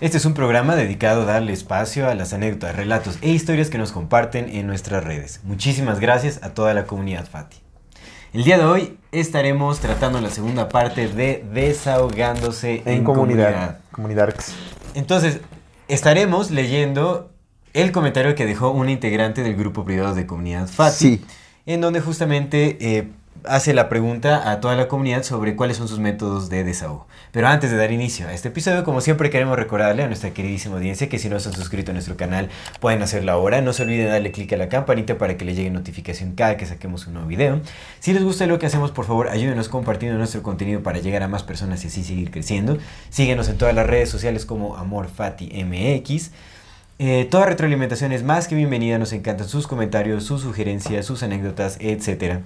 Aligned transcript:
Este 0.00 0.16
es 0.16 0.24
un 0.26 0.34
programa 0.34 0.76
dedicado 0.76 1.22
a 1.22 1.24
darle 1.24 1.52
espacio 1.52 2.08
a 2.08 2.14
las 2.14 2.32
anécdotas, 2.32 2.76
relatos 2.76 3.18
e 3.20 3.30
historias 3.30 3.68
que 3.68 3.78
nos 3.78 3.90
comparten 3.90 4.48
en 4.48 4.64
nuestras 4.68 5.02
redes. 5.02 5.40
Muchísimas 5.42 5.98
gracias 5.98 6.38
a 6.44 6.50
toda 6.50 6.72
la 6.72 6.84
comunidad 6.84 7.26
Fati. 7.26 7.56
El 8.32 8.44
día 8.44 8.58
de 8.58 8.64
hoy 8.64 8.96
estaremos 9.10 9.80
tratando 9.80 10.20
la 10.20 10.30
segunda 10.30 10.68
parte 10.68 11.08
de 11.08 11.44
Desahogándose 11.52 12.82
en, 12.86 12.98
En, 12.98 13.04
comunidad. 13.04 13.80
Comunidad. 13.90 14.36
Entonces, 14.94 15.40
estaremos 15.88 16.52
leyendo 16.52 17.32
el 17.72 17.90
comentario 17.90 18.36
que 18.36 18.46
dejó 18.46 18.70
una 18.70 18.92
integrante 18.92 19.42
del 19.42 19.56
grupo 19.56 19.84
privado 19.84 20.14
de 20.14 20.26
comunidad 20.26 20.68
Fati. 20.68 20.96
Sí. 20.96 21.24
En 21.66 21.80
donde 21.80 22.00
justamente 22.00 22.78
eh, 22.80 23.08
hace 23.44 23.74
la 23.74 23.88
pregunta 23.88 24.50
a 24.50 24.60
toda 24.60 24.76
la 24.76 24.88
comunidad 24.88 25.22
sobre 25.22 25.56
cuáles 25.56 25.76
son 25.76 25.88
sus 25.88 25.98
métodos 25.98 26.48
de 26.48 26.64
desahogo. 26.64 27.06
Pero 27.32 27.48
antes 27.48 27.70
de 27.70 27.76
dar 27.76 27.92
inicio 27.92 28.28
a 28.28 28.32
este 28.32 28.48
episodio, 28.48 28.84
como 28.84 29.00
siempre 29.00 29.30
queremos 29.30 29.56
recordarle 29.56 30.02
a 30.02 30.06
nuestra 30.06 30.30
queridísima 30.30 30.76
audiencia 30.76 31.08
que 31.08 31.18
si 31.18 31.28
no 31.28 31.38
se 31.40 31.48
han 31.48 31.54
suscrito 31.54 31.90
a 31.90 31.94
nuestro 31.94 32.16
canal 32.16 32.48
pueden 32.80 33.02
hacerlo 33.02 33.32
ahora. 33.32 33.60
No 33.60 33.72
se 33.72 33.82
olviden 33.82 34.08
darle 34.08 34.32
clic 34.32 34.52
a 34.52 34.56
la 34.56 34.68
campanita 34.68 35.18
para 35.18 35.36
que 35.36 35.44
les 35.44 35.56
llegue 35.56 35.70
notificación 35.70 36.32
cada 36.32 36.56
que 36.56 36.66
saquemos 36.66 37.06
un 37.06 37.14
nuevo 37.14 37.28
video. 37.28 37.60
Si 38.00 38.12
les 38.12 38.22
gusta 38.22 38.46
lo 38.46 38.58
que 38.58 38.66
hacemos, 38.66 38.90
por 38.90 39.04
favor 39.04 39.28
ayúdenos 39.28 39.68
compartiendo 39.68 40.18
nuestro 40.18 40.42
contenido 40.42 40.82
para 40.82 40.98
llegar 40.98 41.22
a 41.22 41.28
más 41.28 41.42
personas 41.42 41.84
y 41.84 41.88
así 41.88 42.04
seguir 42.04 42.30
creciendo. 42.30 42.78
Síguenos 43.10 43.48
en 43.48 43.58
todas 43.58 43.74
las 43.74 43.86
redes 43.86 44.10
sociales 44.10 44.46
como 44.46 44.76
AmorFatiMX. 44.76 46.30
Eh, 47.00 47.28
toda 47.30 47.46
retroalimentación 47.46 48.10
es 48.10 48.24
más 48.24 48.48
que 48.48 48.56
bienvenida, 48.56 48.98
nos 48.98 49.12
encantan 49.12 49.48
sus 49.48 49.68
comentarios, 49.68 50.24
sus 50.24 50.42
sugerencias, 50.42 51.06
sus 51.06 51.22
anécdotas, 51.22 51.76
etcétera. 51.80 52.42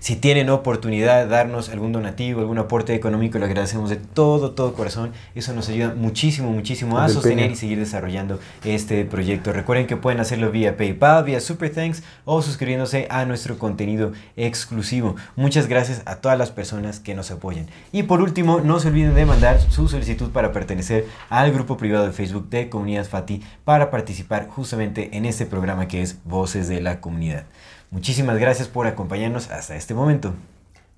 Si 0.00 0.14
tienen 0.14 0.48
oportunidad 0.48 1.24
de 1.24 1.28
darnos 1.28 1.70
algún 1.70 1.92
donativo, 1.92 2.40
algún 2.40 2.58
aporte 2.58 2.94
económico, 2.94 3.38
lo 3.38 3.46
agradecemos 3.46 3.90
de 3.90 3.96
todo, 3.96 4.52
todo 4.52 4.74
corazón. 4.74 5.12
Eso 5.34 5.52
nos 5.54 5.68
ayuda 5.68 5.94
muchísimo, 5.94 6.52
muchísimo 6.52 6.98
a 6.98 7.08
sostener 7.08 7.50
y 7.50 7.56
seguir 7.56 7.78
desarrollando 7.78 8.38
este 8.64 9.04
proyecto. 9.04 9.52
Recuerden 9.52 9.86
que 9.86 9.96
pueden 9.96 10.20
hacerlo 10.20 10.52
vía 10.52 10.76
PayPal, 10.76 11.24
vía 11.24 11.40
Super 11.40 11.72
Thanks 11.72 12.04
o 12.24 12.42
suscribiéndose 12.42 13.08
a 13.10 13.24
nuestro 13.24 13.58
contenido 13.58 14.12
exclusivo. 14.36 15.16
Muchas 15.34 15.66
gracias 15.66 16.02
a 16.06 16.16
todas 16.16 16.38
las 16.38 16.52
personas 16.52 17.00
que 17.00 17.14
nos 17.14 17.30
apoyan. 17.30 17.66
Y 17.90 18.04
por 18.04 18.22
último, 18.22 18.60
no 18.60 18.78
se 18.78 18.88
olviden 18.88 19.14
de 19.14 19.26
mandar 19.26 19.60
su 19.60 19.88
solicitud 19.88 20.30
para 20.30 20.52
pertenecer 20.52 21.06
al 21.28 21.52
grupo 21.52 21.76
privado 21.76 22.06
de 22.06 22.12
Facebook 22.12 22.48
de 22.50 22.68
Comunidad 22.68 23.04
Fati 23.04 23.42
para 23.64 23.90
participar 23.90 24.46
justamente 24.48 25.16
en 25.16 25.24
este 25.24 25.44
programa 25.44 25.88
que 25.88 26.02
es 26.02 26.18
Voces 26.24 26.68
de 26.68 26.80
la 26.80 27.00
Comunidad. 27.00 27.44
Muchísimas 27.90 28.38
gracias 28.38 28.68
por 28.68 28.86
acompañarnos 28.86 29.50
hasta 29.50 29.76
este 29.76 29.94
momento. 29.94 30.34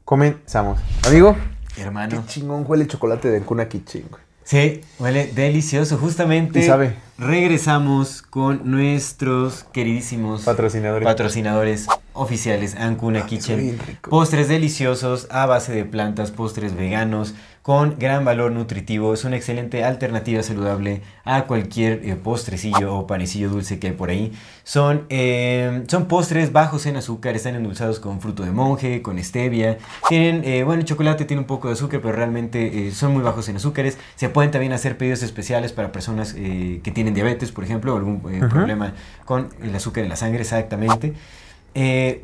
Comenzamos. 0.05 0.81
Amigo, 1.07 1.37
Hermano. 1.77 2.21
qué 2.23 2.27
chingón 2.27 2.65
huele 2.67 2.85
el 2.85 2.89
chocolate 2.91 3.29
de 3.31 3.43
Kitchen, 3.69 4.05
güey. 4.11 4.23
Sí, 4.43 4.81
huele 4.99 5.27
delicioso. 5.33 5.97
Justamente 5.99 6.67
sabe. 6.67 6.97
regresamos 7.19 8.23
con 8.23 8.69
nuestros 8.69 9.63
queridísimos 9.73 10.43
Patrocinadores. 10.43 11.07
patrocinadores 11.07 11.87
oficiales 12.15 12.75
Ancuna 12.75 13.21
Ah, 13.21 13.27
Kitchen. 13.27 13.79
Postres 14.09 14.49
deliciosos 14.49 15.29
a 15.31 15.47
base 15.47 15.73
de 15.73 15.85
plantas, 15.85 16.33
postres 16.33 16.75
veganos 16.75 17.35
con 17.63 17.99
gran 17.99 18.25
valor 18.25 18.53
nutritivo. 18.53 19.13
Es 19.13 19.25
una 19.25 19.37
excelente 19.37 19.85
alternativa 19.85 20.43
saludable 20.43 21.03
a 21.25 21.45
cualquier 21.45 22.01
eh, 22.05 22.17
postrecillo 22.17 22.97
o 22.97 23.07
panecillo 23.07 23.51
dulce 23.51 23.79
que 23.79 23.89
hay 23.89 23.93
por 23.93 24.11
ahí. 24.11 24.33
Son, 24.65 25.05
eh, 25.09 25.85
son 25.89 26.07
postres 26.07 26.53
bajos 26.53 26.87
en 26.87 26.97
azúcar, 26.97 27.37
están 27.37 27.55
endulzados 27.55 28.01
con 28.01 28.21
fruto 28.21 28.45
de 28.45 28.51
monje, 28.51 29.03
con 29.03 29.23
stevia. 29.23 29.79
Tienen, 30.09 30.43
eh, 30.45 30.65
bueno, 30.65 30.81
el 30.81 30.87
chocolate 30.87 31.25
tiene 31.25 31.43
un 31.43 31.47
poco 31.47 31.69
de 31.69 31.75
azúcar, 31.75 32.01
pero 32.01 32.15
realmente 32.15 32.89
eh, 32.89 32.93
son 32.93 33.13
muy 33.13 33.23
bajos 33.23 33.49
en 33.49 33.57
azúcares. 33.57 33.99
Se 34.17 34.29
pueden 34.29 34.51
también 34.51 34.73
hacer 34.73 34.97
pedidos 34.97 35.23
especiales 35.23 35.73
para 35.73 35.93
personas 35.93 36.35
eh, 36.37 36.81
que 36.83 36.91
tienen 36.91 37.15
diabetes, 37.15 37.53
por 37.53 37.65
ejemplo, 37.65 37.95
o 37.95 37.97
algún 37.97 38.21
problema 38.49 38.95
con 39.25 39.49
el 39.63 39.75
azúcar 39.75 40.05
en 40.05 40.11
la 40.11 40.17
sangre, 40.17 40.41
exactamente. 40.41 41.15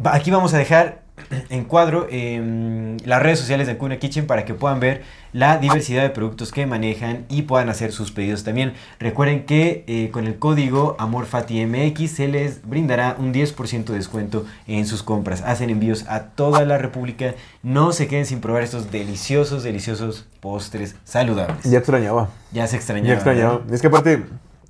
Aquí 0.05 0.31
vamos 0.31 0.55
a 0.55 0.59
dejar 0.59 1.06
en 1.49 1.65
cuadro 1.65 2.07
em, 2.11 2.97
las 3.05 3.23
redes 3.23 3.39
sociales 3.39 3.67
de 3.67 3.75
Ancuna 3.75 3.99
Kitchen 3.99 4.27
para 4.27 4.45
que 4.45 4.55
puedan 4.55 4.81
ver 4.81 5.03
la 5.33 5.59
diversidad 5.59 6.03
de 6.03 6.11
productos 6.11 6.53
que 6.53 6.67
manejan 6.67 7.27
y 7.29 7.43
puedan 7.43 7.69
hacer 7.69 7.93
sus 7.93 8.13
pedidos 8.13 8.45
también. 8.45 8.75
Recuerden 8.99 9.45
que 9.45 9.85
eh, 9.87 10.11
con 10.11 10.27
el 10.27 10.39
código 10.39 10.97
AmorFatiMX 10.99 12.11
se 12.11 12.29
les 12.29 12.67
brindará 12.67 13.17
un 13.19 13.35
10% 13.35 13.85
de 13.85 13.95
descuento 13.95 14.47
en 14.67 14.87
sus 14.87 15.03
compras. 15.03 15.43
Hacen 15.43 15.71
envíos 15.71 16.07
a 16.09 16.29
toda 16.29 16.65
la 16.65 16.79
República. 16.79 17.35
No 17.63 17.93
se 17.93 18.09
queden 18.09 18.27
sin 18.27 18.41
probar 18.41 18.63
estos 18.63 18.91
deliciosos, 18.91 19.63
deliciosos 19.63 20.27
postres 20.41 20.97
saludables. 21.05 21.65
Ya 21.65 21.79
extrañaba. 21.79 22.31
Ya 22.53 22.67
se 22.67 22.77
extrañaba. 22.77 23.09
Ya 23.09 23.15
extrañaba. 23.15 23.61
Es 23.71 23.81
que 23.81 23.89
aparte, 23.89 24.25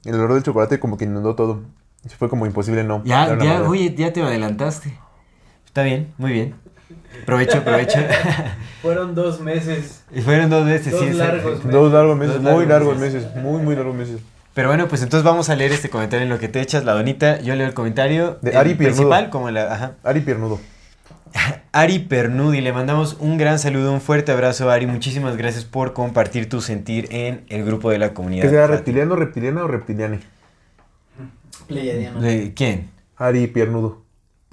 el 0.05 0.15
olor 0.15 0.35
del 0.35 0.43
chocolate 0.43 0.81
como 0.81 0.97
que 0.97 1.05
inundó 1.05 1.35
todo. 1.35 1.63
Fue 2.19 2.29
como 2.29 2.47
imposible 2.47 2.85
no. 2.85 3.03
Ya, 3.05 3.37
ya, 3.39 3.63
oye, 3.63 3.93
ya 3.97 4.13
te 4.13 4.23
adelantaste. 4.23 5.06
Está 5.77 5.85
bien, 5.85 6.11
muy 6.17 6.33
bien. 6.33 6.55
Provecho, 7.27 7.63
provecho. 7.63 7.99
Fueron 8.81 9.15
dos 9.15 9.41
meses. 9.43 10.05
Y 10.11 10.23
Fueron 10.23 10.49
dos 10.49 10.65
veces, 10.65 10.91
Dos 10.91 11.03
sí. 11.05 11.13
largos 11.13 11.57
meses. 11.59 11.71
Dos 11.71 11.93
largos 11.93 12.17
meses, 12.17 12.43
Dos 12.43 12.55
muy 12.55 12.65
largos 12.65 12.99
meses. 12.99 13.25
meses. 13.25 13.43
Muy, 13.43 13.61
muy 13.63 13.77
largos 13.77 13.95
meses. 13.95 14.21
Pero 14.55 14.69
bueno, 14.69 14.89
pues 14.89 15.03
entonces 15.03 15.23
vamos 15.23 15.51
a 15.51 15.55
leer 15.55 15.73
este 15.73 15.91
comentario 15.91 16.23
en 16.25 16.31
lo 16.31 16.39
que 16.39 16.49
te 16.49 16.63
echas 16.63 16.87
la 16.87 16.95
donita. 16.95 17.43
Yo 17.43 17.55
leo 17.57 17.67
el 17.67 17.75
comentario 17.75 18.39
De 18.41 18.53
el 18.53 18.57
Ari 18.57 18.75
Piernudo. 18.75 18.97
principal, 19.03 19.29
como 19.29 19.51
la. 19.51 19.71
Ajá. 19.71 19.93
Ari 20.03 20.21
Piernudo. 20.21 20.61
Ari 21.73 21.99
Pernudi, 21.99 22.63
le 22.63 22.73
mandamos 22.73 23.19
un 23.21 23.37
gran 23.37 23.59
saludo, 23.59 23.93
un 23.93 24.01
fuerte 24.01 24.33
abrazo, 24.33 24.71
Ari. 24.71 24.87
Muchísimas 24.87 25.37
gracias 25.37 25.67
por 25.67 25.93
compartir 25.93 26.49
tu 26.49 26.63
sentir 26.63 27.09
en 27.11 27.45
el 27.51 27.67
grupo 27.67 27.91
de 27.91 27.99
la 27.99 28.15
comunidad. 28.15 28.45
¿Qué 28.45 28.49
será, 28.49 28.63
Fati. 28.63 28.77
reptiliano, 28.79 29.15
reptiliana 29.15 29.63
o 29.63 29.69
reptiliane? 29.69 30.21
Pleiadiano. 31.69 32.19
¿De 32.23 32.55
quién? 32.55 32.89
Ari 33.19 33.47
Piernudo. 33.49 34.06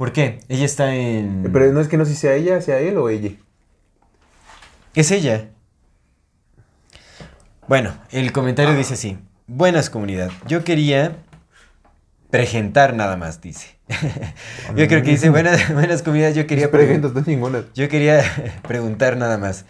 ¿Por 0.03 0.11
qué? 0.11 0.39
Ella 0.49 0.65
está 0.65 0.93
en. 0.93 1.49
Pero 1.53 1.71
no 1.71 1.79
es 1.79 1.87
que 1.87 1.95
no 1.95 2.03
sé 2.03 2.11
si 2.11 2.17
sea 2.17 2.33
ella, 2.33 2.59
sea 2.59 2.81
él 2.81 2.97
o 2.97 3.07
ella. 3.07 3.31
Es 4.95 5.11
ella. 5.11 5.45
Bueno, 7.69 7.93
el 8.11 8.33
comentario 8.33 8.75
dice 8.75 8.95
así. 8.95 9.17
Buenas 9.47 9.89
comunidad. 9.89 10.29
Yo 10.45 10.65
quería 10.65 11.15
presentar 12.29 12.97
nada 12.97 13.15
más, 13.15 13.39
dice. 13.39 13.77
yo 14.75 14.89
creo 14.89 15.03
que 15.03 15.11
dice 15.11 15.29
buenas, 15.29 15.73
buenas 15.73 16.03
comunidad. 16.03 16.33
Yo 16.33 16.47
quería. 16.47 16.69
Yo 17.73 17.87
quería 17.87 18.23
preguntar 18.67 19.15
nada 19.15 19.37
más. 19.37 19.63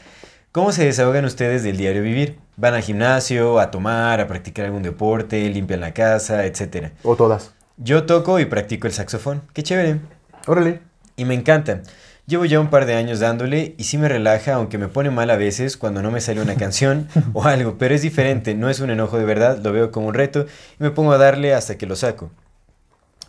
¿Cómo 0.51 0.71
se 0.71 0.83
desahogan 0.83 1.25
ustedes 1.25 1.61
del 1.61 1.77
diario 1.77 2.01
vivir? 2.01 2.39
¿Van 2.57 2.73
al 2.73 2.81
gimnasio, 2.81 3.59
a 3.59 3.69
tomar, 3.69 4.19
a 4.19 4.25
practicar 4.25 4.65
algún 4.65 4.81
deporte, 4.81 5.47
limpian 5.47 5.79
la 5.79 5.93
casa, 5.93 6.43
etcétera? 6.47 6.91
O 7.03 7.15
todas. 7.15 7.53
Yo 7.77 8.07
toco 8.07 8.39
y 8.39 8.45
practico 8.45 8.87
el 8.87 8.93
saxofón. 8.93 9.43
Qué 9.53 9.61
chévere. 9.61 9.99
Órale. 10.47 10.81
Y 11.15 11.25
me 11.25 11.33
encanta. 11.33 11.81
Llevo 12.25 12.45
ya 12.45 12.59
un 12.59 12.69
par 12.69 12.85
de 12.85 12.95
años 12.95 13.19
dándole 13.19 13.75
y 13.77 13.83
sí 13.83 13.97
me 13.97 14.07
relaja, 14.07 14.53
aunque 14.53 14.77
me 14.77 14.87
pone 14.87 15.09
mal 15.09 15.29
a 15.29 15.35
veces 15.35 15.75
cuando 15.75 16.01
no 16.01 16.09
me 16.09 16.21
sale 16.21 16.41
una 16.41 16.55
canción 16.55 17.09
o 17.33 17.43
algo, 17.43 17.77
pero 17.77 17.93
es 17.93 18.01
diferente, 18.01 18.55
no 18.55 18.69
es 18.69 18.79
un 18.79 18.89
enojo 18.89 19.17
de 19.17 19.25
verdad, 19.25 19.59
lo 19.61 19.73
veo 19.73 19.91
como 19.91 20.07
un 20.07 20.13
reto 20.13 20.45
y 20.79 20.83
me 20.83 20.91
pongo 20.91 21.11
a 21.11 21.17
darle 21.17 21.53
hasta 21.53 21.77
que 21.77 21.85
lo 21.85 21.95
saco. 21.97 22.31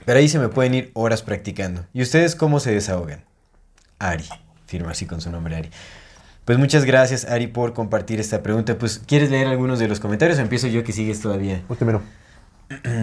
Pero 0.05 0.19
ahí 0.19 0.29
se 0.29 0.39
me 0.39 0.49
pueden 0.49 0.75
ir 0.75 0.91
horas 0.95 1.23
practicando. 1.23 1.87
¿Y 1.93 2.03
ustedes 2.03 2.37
cómo 2.37 2.61
se 2.61 2.73
desahogan? 2.73 3.25
Ari, 3.99 4.29
firma 4.67 4.93
así 4.93 5.07
con 5.07 5.21
su 5.21 5.31
nombre 5.31 5.57
Ari. 5.57 5.71
Pues 6.45 6.59
muchas 6.59 6.85
gracias 6.85 7.25
Ari 7.25 7.47
por 7.49 7.73
compartir 7.73 8.21
esta 8.21 8.43
pregunta. 8.43 8.77
Pues, 8.79 9.01
¿quieres 9.05 9.31
leer 9.31 9.47
algunos 9.49 9.79
de 9.79 9.89
los 9.89 9.99
comentarios 9.99 10.39
o 10.39 10.43
empiezo 10.43 10.67
yo 10.69 10.85
que 10.85 10.93
sigues 10.93 11.21
todavía? 11.21 11.63
Usted 11.69 11.87
menos. 11.87 12.03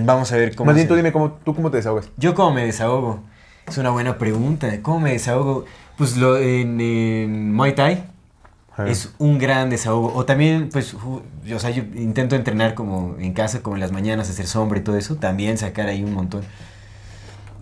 Vamos 0.05 0.31
a 0.31 0.37
ver 0.37 0.55
cómo... 0.55 0.67
Más 0.67 0.75
bien 0.75 0.85
se- 0.85 0.89
tú 0.89 0.95
dime 0.95 1.11
cómo, 1.11 1.33
tú 1.43 1.53
cómo 1.55 1.69
te 1.71 1.77
desahogas. 1.77 2.09
yo 2.17 2.33
cómo 2.33 2.53
me 2.53 2.65
desahogo. 2.65 3.23
Es 3.67 3.77
una 3.77 3.89
buena 3.91 4.17
pregunta. 4.17 4.69
¿Cómo 4.81 4.99
me 5.01 5.11
desahogo? 5.13 5.65
Pues 5.97 6.17
lo 6.17 6.37
en, 6.37 6.79
en 6.81 7.53
Muay 7.53 7.73
Thai 7.75 8.03
A 8.75 8.83
ver. 8.83 8.91
es 8.91 9.13
un 9.17 9.37
gran 9.37 9.69
desahogo. 9.69 10.13
O 10.13 10.25
también, 10.25 10.69
pues, 10.71 10.95
yo, 11.45 11.55
o 11.57 11.59
sea, 11.59 11.69
yo 11.69 11.83
intento 11.95 12.35
entrenar 12.35 12.73
como 12.73 13.15
en 13.19 13.33
casa, 13.33 13.61
como 13.61 13.75
en 13.75 13.81
las 13.81 13.91
mañanas, 13.91 14.29
hacer 14.29 14.47
sombra 14.47 14.79
y 14.79 14.83
todo 14.83 14.97
eso. 14.97 15.15
También 15.15 15.57
sacar 15.57 15.87
ahí 15.87 16.03
un 16.03 16.13
montón. 16.13 16.43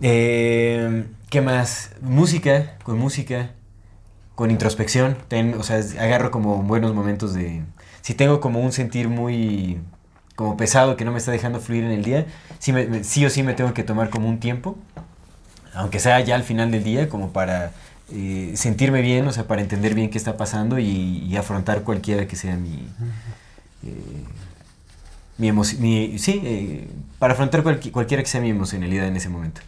Eh, 0.02 1.06
¿Qué 1.28 1.40
más? 1.40 1.92
Música, 2.00 2.76
con 2.82 2.98
música, 2.98 3.50
con 4.34 4.50
introspección. 4.50 5.16
Ten- 5.28 5.54
o 5.58 5.62
sea, 5.62 5.76
agarro 6.00 6.30
como 6.30 6.62
buenos 6.62 6.94
momentos 6.94 7.34
de... 7.34 7.62
Si 8.02 8.14
tengo 8.14 8.40
como 8.40 8.60
un 8.60 8.72
sentir 8.72 9.08
muy 9.08 9.78
como 10.34 10.56
pesado 10.56 10.96
que 10.96 11.04
no 11.04 11.12
me 11.12 11.18
está 11.18 11.32
dejando 11.32 11.60
fluir 11.60 11.84
en 11.84 11.90
el 11.90 12.02
día, 12.02 12.26
sí, 12.58 12.72
me- 12.72 12.86
me- 12.86 13.04
sí 13.04 13.24
o 13.26 13.30
sí 13.30 13.42
me 13.42 13.52
tengo 13.52 13.74
que 13.74 13.82
tomar 13.82 14.08
como 14.08 14.26
un 14.26 14.40
tiempo, 14.40 14.78
aunque 15.74 15.98
sea 16.00 16.20
ya 16.20 16.34
al 16.34 16.42
final 16.44 16.70
del 16.70 16.82
día, 16.84 17.08
como 17.08 17.30
para 17.32 17.72
eh, 18.12 18.52
sentirme 18.56 19.02
bien, 19.02 19.26
o 19.26 19.32
sea, 19.32 19.44
para 19.46 19.60
entender 19.62 19.94
bien 19.94 20.10
qué 20.10 20.18
está 20.18 20.36
pasando 20.36 20.78
y, 20.78 21.18
y 21.28 21.36
afrontar 21.36 21.82
cualquiera 21.82 22.26
que 22.26 22.36
sea 22.36 22.56
mi... 22.56 22.86
eh, 23.84 24.24
mi 25.38 25.48
emoción, 25.48 25.80
sí, 26.18 26.40
eh, 26.44 26.88
para 27.18 27.32
afrontar 27.32 27.62
cualqui- 27.62 27.90
cualquiera 27.92 28.22
que 28.22 28.28
sea 28.28 28.40
mi 28.42 28.50
emocionalidad 28.50 29.06
en 29.06 29.16
ese 29.16 29.28
momento. 29.30 29.62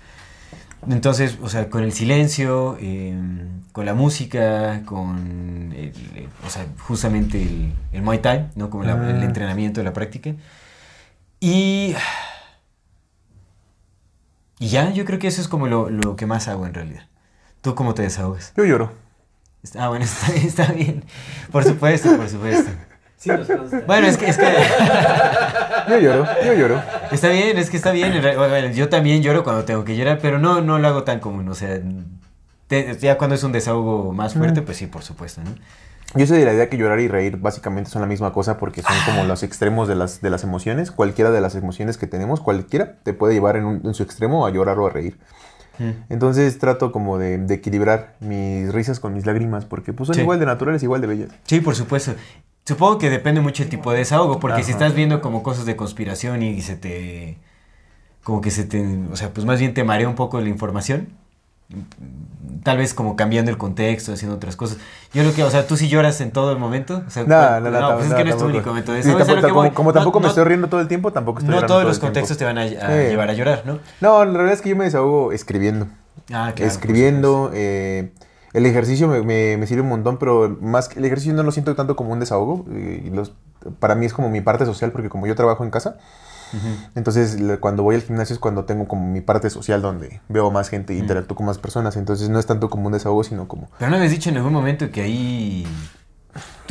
Entonces, 0.90 1.38
o 1.40 1.48
sea, 1.48 1.70
con 1.70 1.82
el 1.84 1.92
silencio, 1.92 2.76
eh, 2.80 3.14
con 3.72 3.86
la 3.86 3.94
música, 3.94 4.82
con, 4.84 5.72
el- 5.74 5.94
el- 6.16 6.28
o 6.46 6.50
sea, 6.50 6.66
justamente 6.80 7.40
el, 7.40 7.72
el 7.92 8.02
Muay 8.02 8.18
Thai, 8.18 8.48
¿no? 8.56 8.68
Como 8.68 8.82
la- 8.84 8.92
el 9.10 9.22
Ah. 9.22 9.24
entrenamiento, 9.24 9.82
la 9.82 9.92
práctica. 9.94 10.32
Y... 11.40 11.94
Y 14.62 14.68
ya, 14.68 14.92
yo 14.92 15.04
creo 15.04 15.18
que 15.18 15.26
eso 15.26 15.40
es 15.40 15.48
como 15.48 15.66
lo, 15.66 15.90
lo 15.90 16.14
que 16.14 16.24
más 16.26 16.46
hago 16.46 16.66
en 16.66 16.74
realidad. 16.74 17.02
¿Tú 17.62 17.74
cómo 17.74 17.94
te 17.94 18.02
desahogas? 18.02 18.52
Yo 18.56 18.64
lloro. 18.64 18.92
Ah, 19.76 19.88
bueno, 19.88 20.04
está, 20.10 20.32
está 20.34 20.66
bien. 20.72 21.04
Por 21.50 21.64
supuesto, 21.64 22.16
por 22.16 22.28
supuesto. 22.28 22.70
Sí 23.16 23.28
nos 23.30 23.48
consta. 23.48 23.80
Bueno, 23.88 24.06
es 24.06 24.16
que, 24.16 24.26
es 24.26 24.38
que 24.38 24.44
Yo 25.88 25.98
lloro, 25.98 26.26
yo 26.44 26.54
lloro. 26.54 26.80
está 27.10 27.28
bien, 27.30 27.58
es 27.58 27.70
que 27.70 27.76
está 27.76 27.90
bien. 27.90 28.12
bueno, 28.22 28.68
yo 28.72 28.88
también 28.88 29.20
lloro 29.22 29.42
cuando 29.42 29.64
tengo 29.64 29.84
que 29.84 29.96
llorar, 29.96 30.20
pero 30.22 30.38
no, 30.38 30.60
no 30.60 30.78
lo 30.78 30.86
hago 30.86 31.02
tan 31.02 31.18
común. 31.18 31.48
O 31.48 31.54
sea, 31.56 31.80
te- 32.68 32.96
ya 33.00 33.18
cuando 33.18 33.34
es 33.34 33.42
un 33.42 33.50
desahogo 33.50 34.12
más 34.12 34.34
fuerte, 34.34 34.62
pues 34.62 34.76
sí, 34.76 34.86
por 34.86 35.02
supuesto, 35.02 35.40
¿no? 35.42 35.50
Yo 36.14 36.26
soy 36.26 36.38
de 36.38 36.44
la 36.44 36.52
idea 36.52 36.68
que 36.68 36.76
llorar 36.76 37.00
y 37.00 37.08
reír 37.08 37.38
básicamente 37.38 37.88
son 37.90 38.02
la 38.02 38.08
misma 38.08 38.32
cosa 38.32 38.58
porque 38.58 38.82
son 38.82 38.94
como 39.06 39.24
los 39.24 39.42
extremos 39.42 39.88
de 39.88 39.94
las, 39.94 40.20
de 40.20 40.28
las 40.30 40.44
emociones. 40.44 40.90
Cualquiera 40.90 41.30
de 41.30 41.40
las 41.40 41.54
emociones 41.54 41.96
que 41.96 42.06
tenemos, 42.06 42.40
cualquiera, 42.40 42.96
te 43.02 43.14
puede 43.14 43.32
llevar 43.34 43.56
en, 43.56 43.64
un- 43.64 43.80
en 43.84 43.94
su 43.94 44.02
extremo 44.02 44.44
a 44.46 44.50
llorar 44.50 44.78
o 44.78 44.86
a 44.86 44.90
reír. 44.90 45.18
Entonces 46.10 46.58
trato 46.58 46.92
como 46.92 47.18
de, 47.18 47.38
de 47.38 47.54
equilibrar 47.54 48.14
mis 48.20 48.72
risas 48.72 49.00
con 49.00 49.14
mis 49.14 49.26
lágrimas 49.26 49.64
porque 49.64 49.92
pues 49.92 50.06
son 50.08 50.14
Sí. 50.14 50.20
igual 50.20 50.38
de 50.38 50.46
naturales, 50.46 50.82
igual 50.82 51.00
de 51.00 51.06
bellas. 51.08 51.30
Sí, 51.44 51.60
por 51.60 51.74
supuesto. 51.74 52.12
Supongo 52.64 52.98
que 52.98 53.10
depende 53.10 53.40
mucho 53.40 53.62
el 53.64 53.68
tipo 53.68 53.90
de 53.90 53.98
desahogo, 53.98 54.38
porque 54.38 54.62
si 54.62 54.70
estás 54.70 54.94
viendo 54.94 55.20
como 55.20 55.42
cosas 55.42 55.64
de 55.66 55.74
conspiración 55.74 56.42
y 56.42 56.60
se 56.60 56.76
te... 56.76 57.38
Como 58.22 58.40
que 58.40 58.52
se 58.52 58.62
te... 58.64 58.86
O 59.10 59.16
sea, 59.16 59.30
pues 59.30 59.44
más 59.44 59.58
bien 59.58 59.74
te 59.74 59.82
marea 59.82 60.08
un 60.08 60.14
poco 60.14 60.40
la 60.40 60.48
información. 60.48 61.08
Tal 62.64 62.76
vez 62.78 62.92
como 62.94 63.16
cambiando 63.16 63.50
el 63.50 63.56
contexto, 63.58 64.12
haciendo 64.12 64.36
otras 64.36 64.56
cosas. 64.56 64.78
Yo 65.14 65.22
lo 65.22 65.32
que... 65.32 65.42
O 65.42 65.50
sea, 65.50 65.66
¿tú 65.66 65.76
sí 65.76 65.88
lloras 65.88 66.20
en 66.20 66.30
todo 66.30 66.52
el 66.52 66.58
momento? 66.58 67.02
O 67.06 67.10
sea, 67.10 67.22
No, 67.22 67.28
¿cuál- 67.28 67.62
no, 67.64 67.70
no, 67.70 67.94
pues 67.96 68.08
es 68.08 68.14
que 68.14 68.24
no 68.24 68.30
es 68.30 68.36
tu 68.36 68.44
único 68.44 68.74
Sí, 69.02 69.08
lo 69.10 69.24
tampoco- 69.40 69.74
como, 69.74 69.92
tampoco 69.92 70.20
me 70.20 70.28
estoy 70.28 70.44
riendo 70.44 70.68
todo 70.68 70.80
el 70.80 70.88
tiempo, 70.88 71.12
tampoco 71.12 71.38
estoy 71.40 71.54
No 71.54 71.60
todos 71.60 71.68
todo 71.70 71.82
los 71.84 71.98
tiempo. 71.98 72.06
contextos 72.08 72.36
te 72.38 72.44
van 72.44 72.58
a, 72.58 72.62
a 72.62 72.66
Sí. 72.68 72.76
llevar 73.08 73.30
a 73.30 73.32
llorar, 73.32 73.62
¿no? 73.64 73.78
No, 74.00 74.24
la 74.24 74.32
verdad 74.38 74.52
es 74.52 74.60
que 74.60 74.68
yo 74.68 74.76
me 74.76 74.84
desahogo 74.84 75.32
escribiendo. 75.32 75.86
Ah, 76.32 76.52
claro, 76.54 76.70
escribiendo. 76.70 77.50
eh, 77.54 78.12
el 78.52 78.66
ejercicio 78.66 79.08
me, 79.08 79.22
me- 79.22 79.56
me 79.56 79.66
sirve 79.66 79.80
un 79.82 79.88
montón, 79.88 80.18
pero 80.18 80.56
más 80.60 80.88
que 80.90 80.98
el 80.98 81.04
ejercicio 81.06 81.32
no 81.32 81.42
lo 81.42 81.52
siento 81.52 81.74
tanto 81.74 81.96
como 81.96 82.12
un 82.12 82.20
desahogo. 82.20 82.66
eh, 82.70 83.04
y 83.06 83.10
los- 83.10 83.32
para 83.78 83.94
mí 83.94 84.04
es 84.06 84.12
como 84.12 84.28
mi 84.28 84.40
parte 84.42 84.66
social, 84.66 84.92
porque 84.92 85.08
como 85.08 85.26
yo 85.26 85.34
trabajo 85.34 85.64
en 85.64 85.70
casa, 85.70 85.96
entonces 86.94 87.38
cuando 87.60 87.82
voy 87.82 87.94
al 87.94 88.02
gimnasio 88.02 88.34
es 88.34 88.40
cuando 88.40 88.64
tengo 88.64 88.86
como 88.88 89.06
mi 89.06 89.20
parte 89.20 89.50
social 89.50 89.82
donde 89.82 90.20
veo 90.28 90.50
más 90.50 90.68
gente 90.68 90.94
e 90.94 90.98
interactúo 90.98 91.36
con 91.36 91.46
más 91.46 91.58
personas. 91.58 91.96
Entonces 91.96 92.28
no 92.28 92.38
es 92.38 92.46
tanto 92.46 92.70
como 92.70 92.86
un 92.86 92.92
desahogo, 92.92 93.24
sino 93.24 93.48
como... 93.48 93.70
Pero 93.78 93.90
no 93.90 93.98
me 93.98 94.04
has 94.04 94.10
dicho 94.10 94.30
en 94.30 94.36
algún 94.36 94.52
momento 94.52 94.90
que 94.90 95.02
ahí... 95.02 95.66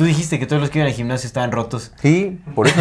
Tú 0.02 0.06
dijiste 0.08 0.40
que 0.40 0.46
todos 0.46 0.60
los 0.60 0.68
que 0.68 0.80
iban 0.80 0.88
al 0.88 0.94
gimnasio 0.94 1.28
estaban 1.28 1.52
rotos. 1.52 1.92
Sí, 2.02 2.40
por 2.56 2.66
eso, 2.66 2.80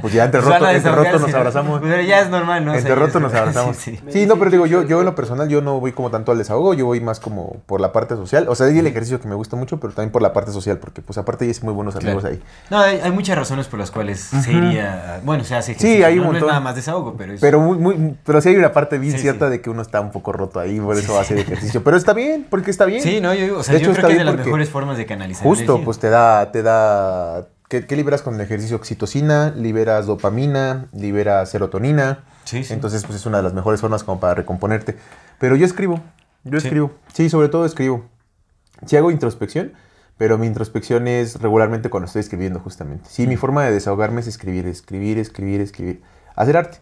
pues 0.00 0.14
ya 0.14 0.24
entre 0.24 0.40
rotos 0.40 0.62
a 0.62 0.92
rotos 0.92 1.20
nos 1.20 1.30
¿no? 1.30 1.36
abrazamos. 1.36 1.80
Pero 1.82 2.00
ya 2.00 2.20
es 2.22 2.30
normal, 2.30 2.64
¿no? 2.64 2.70
O 2.70 2.74
sea, 2.74 2.80
Entre 2.80 2.94
rotos 2.94 3.16
es- 3.16 3.20
nos 3.20 3.34
abrazamos. 3.34 3.76
Sí, 3.76 3.96
sí. 3.96 4.02
Sí, 4.10 4.26
no, 4.26 4.38
pero 4.38 4.50
digo, 4.50 4.64
yo, 4.64 4.82
yo 4.82 5.00
en 5.00 5.04
lo 5.04 5.14
personal, 5.14 5.46
yo 5.50 5.60
no 5.60 5.78
voy 5.78 5.92
como 5.92 6.10
tanto 6.10 6.32
al 6.32 6.38
desahogo, 6.38 6.72
yo 6.72 6.86
voy 6.86 7.00
más 7.02 7.20
como 7.20 7.58
por 7.66 7.82
la 7.82 7.92
parte 7.92 8.14
social. 8.16 8.46
O 8.48 8.54
sea, 8.54 8.68
hay 8.68 8.78
el 8.78 8.86
ejercicio 8.86 9.20
que 9.20 9.28
me 9.28 9.34
gusta 9.34 9.56
mucho, 9.56 9.78
pero 9.78 9.92
también 9.92 10.10
por 10.10 10.22
la 10.22 10.32
parte 10.32 10.52
social, 10.52 10.78
porque 10.78 11.02
pues 11.02 11.18
aparte 11.18 11.44
ya 11.44 11.50
hice 11.50 11.62
muy 11.66 11.74
buenos 11.74 11.96
amigos 11.96 12.22
Claro. 12.22 12.34
ahí. 12.36 12.42
No, 12.70 12.78
hay, 12.80 12.98
hay 13.02 13.10
muchas 13.12 13.36
razones 13.36 13.66
por 13.66 13.78
las 13.78 13.90
cuales 13.90 14.20
se 14.20 14.50
iría. 14.50 15.20
Bueno, 15.22 15.44
se 15.44 15.54
hace 15.56 15.72
ejercicio. 15.72 16.06
hay 16.06 16.14
un 16.14 16.20
no, 16.20 16.24
no 16.24 16.28
es 16.30 16.32
montón. 16.40 16.48
nada 16.48 16.60
más 16.60 16.76
desahogo, 16.76 17.14
pero 17.18 17.34
es. 17.34 17.42
Pero 17.42 17.60
muy, 17.60 17.76
muy, 17.76 18.16
pero 18.24 18.40
sí 18.40 18.48
hay 18.48 18.56
una 18.56 18.72
parte 18.72 18.96
bien 18.96 19.12
Sí, 19.12 19.18
cierta 19.18 19.46
sí. 19.46 19.50
de 19.52 19.60
que 19.60 19.68
uno 19.68 19.82
está 19.82 20.00
un 20.00 20.12
poco 20.12 20.32
roto 20.32 20.60
ahí, 20.60 20.80
por 20.80 20.96
eso 20.96 21.20
hace 21.20 21.38
ejercicio. 21.38 21.84
Pero 21.84 21.98
está 21.98 22.14
bien, 22.14 22.46
porque 22.48 22.70
está 22.70 22.86
bien. 22.86 23.02
Sí, 23.02 23.20
no, 23.20 23.34
yo, 23.34 23.58
o 23.58 23.62
sea, 23.62 23.74
De 23.74 23.80
yo 23.80 23.90
hecho, 23.90 23.96
creo 24.00 24.06
está 24.06 24.06
que 24.08 24.12
es 24.14 24.18
de 24.18 24.24
las 24.24 24.36
mejores 24.36 24.70
formas 24.70 24.96
de 24.96 25.04
canalizar. 25.04 25.42
Justo, 25.42 25.82
pues 25.84 25.98
te 25.98 26.08
da, 26.08 26.50
te 26.54 26.62
da. 26.62 27.48
¿qué, 27.68 27.84
qué 27.84 27.96
liberas 27.96 28.22
con 28.22 28.36
el 28.36 28.40
ejercicio? 28.40 28.76
Oxitocina, 28.76 29.50
liberas 29.56 30.06
dopamina, 30.06 30.86
liberas 30.92 31.50
serotonina. 31.50 32.22
Sí, 32.44 32.62
sí. 32.62 32.72
Entonces, 32.72 33.02
pues 33.04 33.16
es 33.18 33.26
una 33.26 33.38
de 33.38 33.42
las 33.42 33.54
mejores 33.54 33.80
formas 33.80 34.04
como 34.04 34.20
para 34.20 34.34
recomponerte. 34.34 34.96
Pero 35.40 35.56
yo 35.56 35.66
escribo, 35.66 36.00
yo 36.44 36.60
Sí. 36.60 36.68
escribo. 36.68 36.92
Sí, 37.12 37.28
sobre 37.28 37.48
todo 37.48 37.64
escribo. 37.66 38.04
Sí 38.86 38.96
hago 38.96 39.10
introspección, 39.10 39.72
pero 40.16 40.38
mi 40.38 40.46
introspección 40.46 41.08
es 41.08 41.40
regularmente 41.42 41.90
cuando 41.90 42.06
estoy 42.06 42.20
escribiendo, 42.20 42.60
justamente. 42.60 43.08
Sí, 43.10 43.26
Mm. 43.26 43.28
mi 43.30 43.36
forma 43.36 43.64
de 43.64 43.72
desahogarme 43.72 44.20
es 44.20 44.28
escribir, 44.28 44.66
escribir, 44.68 45.18
escribir, 45.18 45.60
escribir. 45.60 46.02
Hacer 46.36 46.56
arte. 46.56 46.78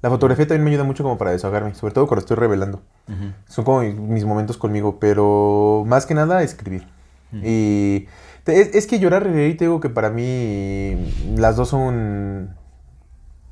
La 0.00 0.10
fotografía 0.10 0.48
también 0.48 0.64
me 0.64 0.70
ayuda 0.70 0.82
mucho 0.82 1.04
como 1.04 1.16
para 1.16 1.30
desahogarme, 1.30 1.74
sobre 1.76 1.94
todo 1.94 2.08
cuando 2.08 2.22
estoy 2.22 2.36
revelando. 2.36 2.82
Ujú. 3.06 3.32
Son 3.46 3.64
como 3.64 3.82
mis, 3.82 4.24
momentos 4.24 4.56
conmigo, 4.56 4.98
pero 4.98 5.84
más 5.86 6.06
que 6.06 6.14
nada 6.14 6.42
escribir. 6.42 6.88
Y 7.34 8.00
te- 8.00 8.08
es, 8.46 8.74
es 8.74 8.86
que 8.86 8.98
llorar 8.98 9.26
y 9.26 9.30
reír, 9.32 9.56
te 9.56 9.64
digo 9.64 9.80
que 9.80 9.88
para 9.88 10.10
mí 10.10 11.12
las 11.36 11.56
dos 11.56 11.68
son... 11.68 12.54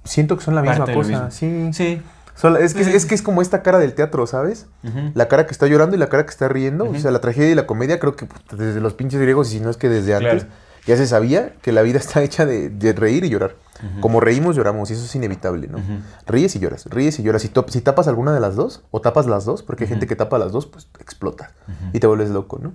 Siento 0.05 0.37
que 0.37 0.45
son 0.45 0.55
la 0.55 0.63
misma 0.63 0.79
Parte 0.87 0.95
cosa. 0.95 1.31
Sí. 1.31 1.71
Sí. 1.73 2.03
Son 2.35 2.57
es, 2.57 2.73
que, 2.73 2.85
Sí. 2.85 2.91
es 2.95 3.05
que 3.05 3.15
es 3.15 3.21
como 3.23 3.43
esta 3.43 3.63
cara 3.63 3.79
del 3.79 3.93
teatro, 3.95 4.27
¿sabes? 4.27 4.67
La 5.15 5.29
cara 5.29 5.45
que 5.47 5.53
está 5.53 5.67
llorando 5.67 5.95
y 5.95 5.99
la 5.99 6.09
cara 6.09 6.25
que 6.25 6.31
está 6.31 6.49
riendo. 6.49 6.85
O 6.91 6.99
sea, 6.99 7.11
la 7.11 7.21
tragedia 7.21 7.51
y 7.51 7.55
la 7.55 7.67
comedia 7.67 8.01
creo 8.01 8.17
que 8.17 8.27
desde 8.57 8.81
los 8.81 8.95
pinches 8.95 9.21
griegos, 9.21 9.49
y 9.53 9.59
si 9.59 9.61
no 9.61 9.69
es 9.71 9.77
que 9.77 9.89
desde 9.91 10.17
Claro. 10.17 10.31
antes, 10.33 10.47
ya 10.87 10.97
se 10.97 11.07
sabía 11.07 11.53
que 11.61 11.73
la 11.73 11.83
vida 11.83 11.99
está 11.99 12.23
hecha 12.23 12.47
de, 12.47 12.71
de 12.71 12.93
reír 12.95 13.25
y 13.25 13.29
llorar. 13.29 13.57
Como 14.01 14.21
reímos, 14.21 14.57
lloramos, 14.57 14.91
y 14.91 14.93
eso 14.95 15.05
es 15.07 15.15
inevitable, 15.15 15.67
¿no? 15.67 15.79
Ríes 16.27 16.55
y 16.57 16.59
lloras, 16.59 16.85
ríes 16.91 17.19
y 17.19 17.23
lloras. 17.23 17.41
Si, 17.43 17.51
si 17.69 17.81
tapas 17.81 18.09
alguna 18.09 18.33
de 18.35 18.41
las 18.41 18.55
dos, 18.55 18.83
o 18.91 19.01
tapas 19.01 19.25
las 19.27 19.45
dos, 19.47 19.63
porque 19.63 19.85
hay 19.85 19.89
gente 19.89 20.07
que 20.07 20.17
tapa 20.17 20.39
las 20.39 20.53
dos, 20.53 20.67
pues 20.67 20.89
explota 20.99 21.53
y 21.93 21.99
te 22.01 22.07
vuelves 22.07 22.29
loco, 22.31 22.59
¿no? 22.63 22.73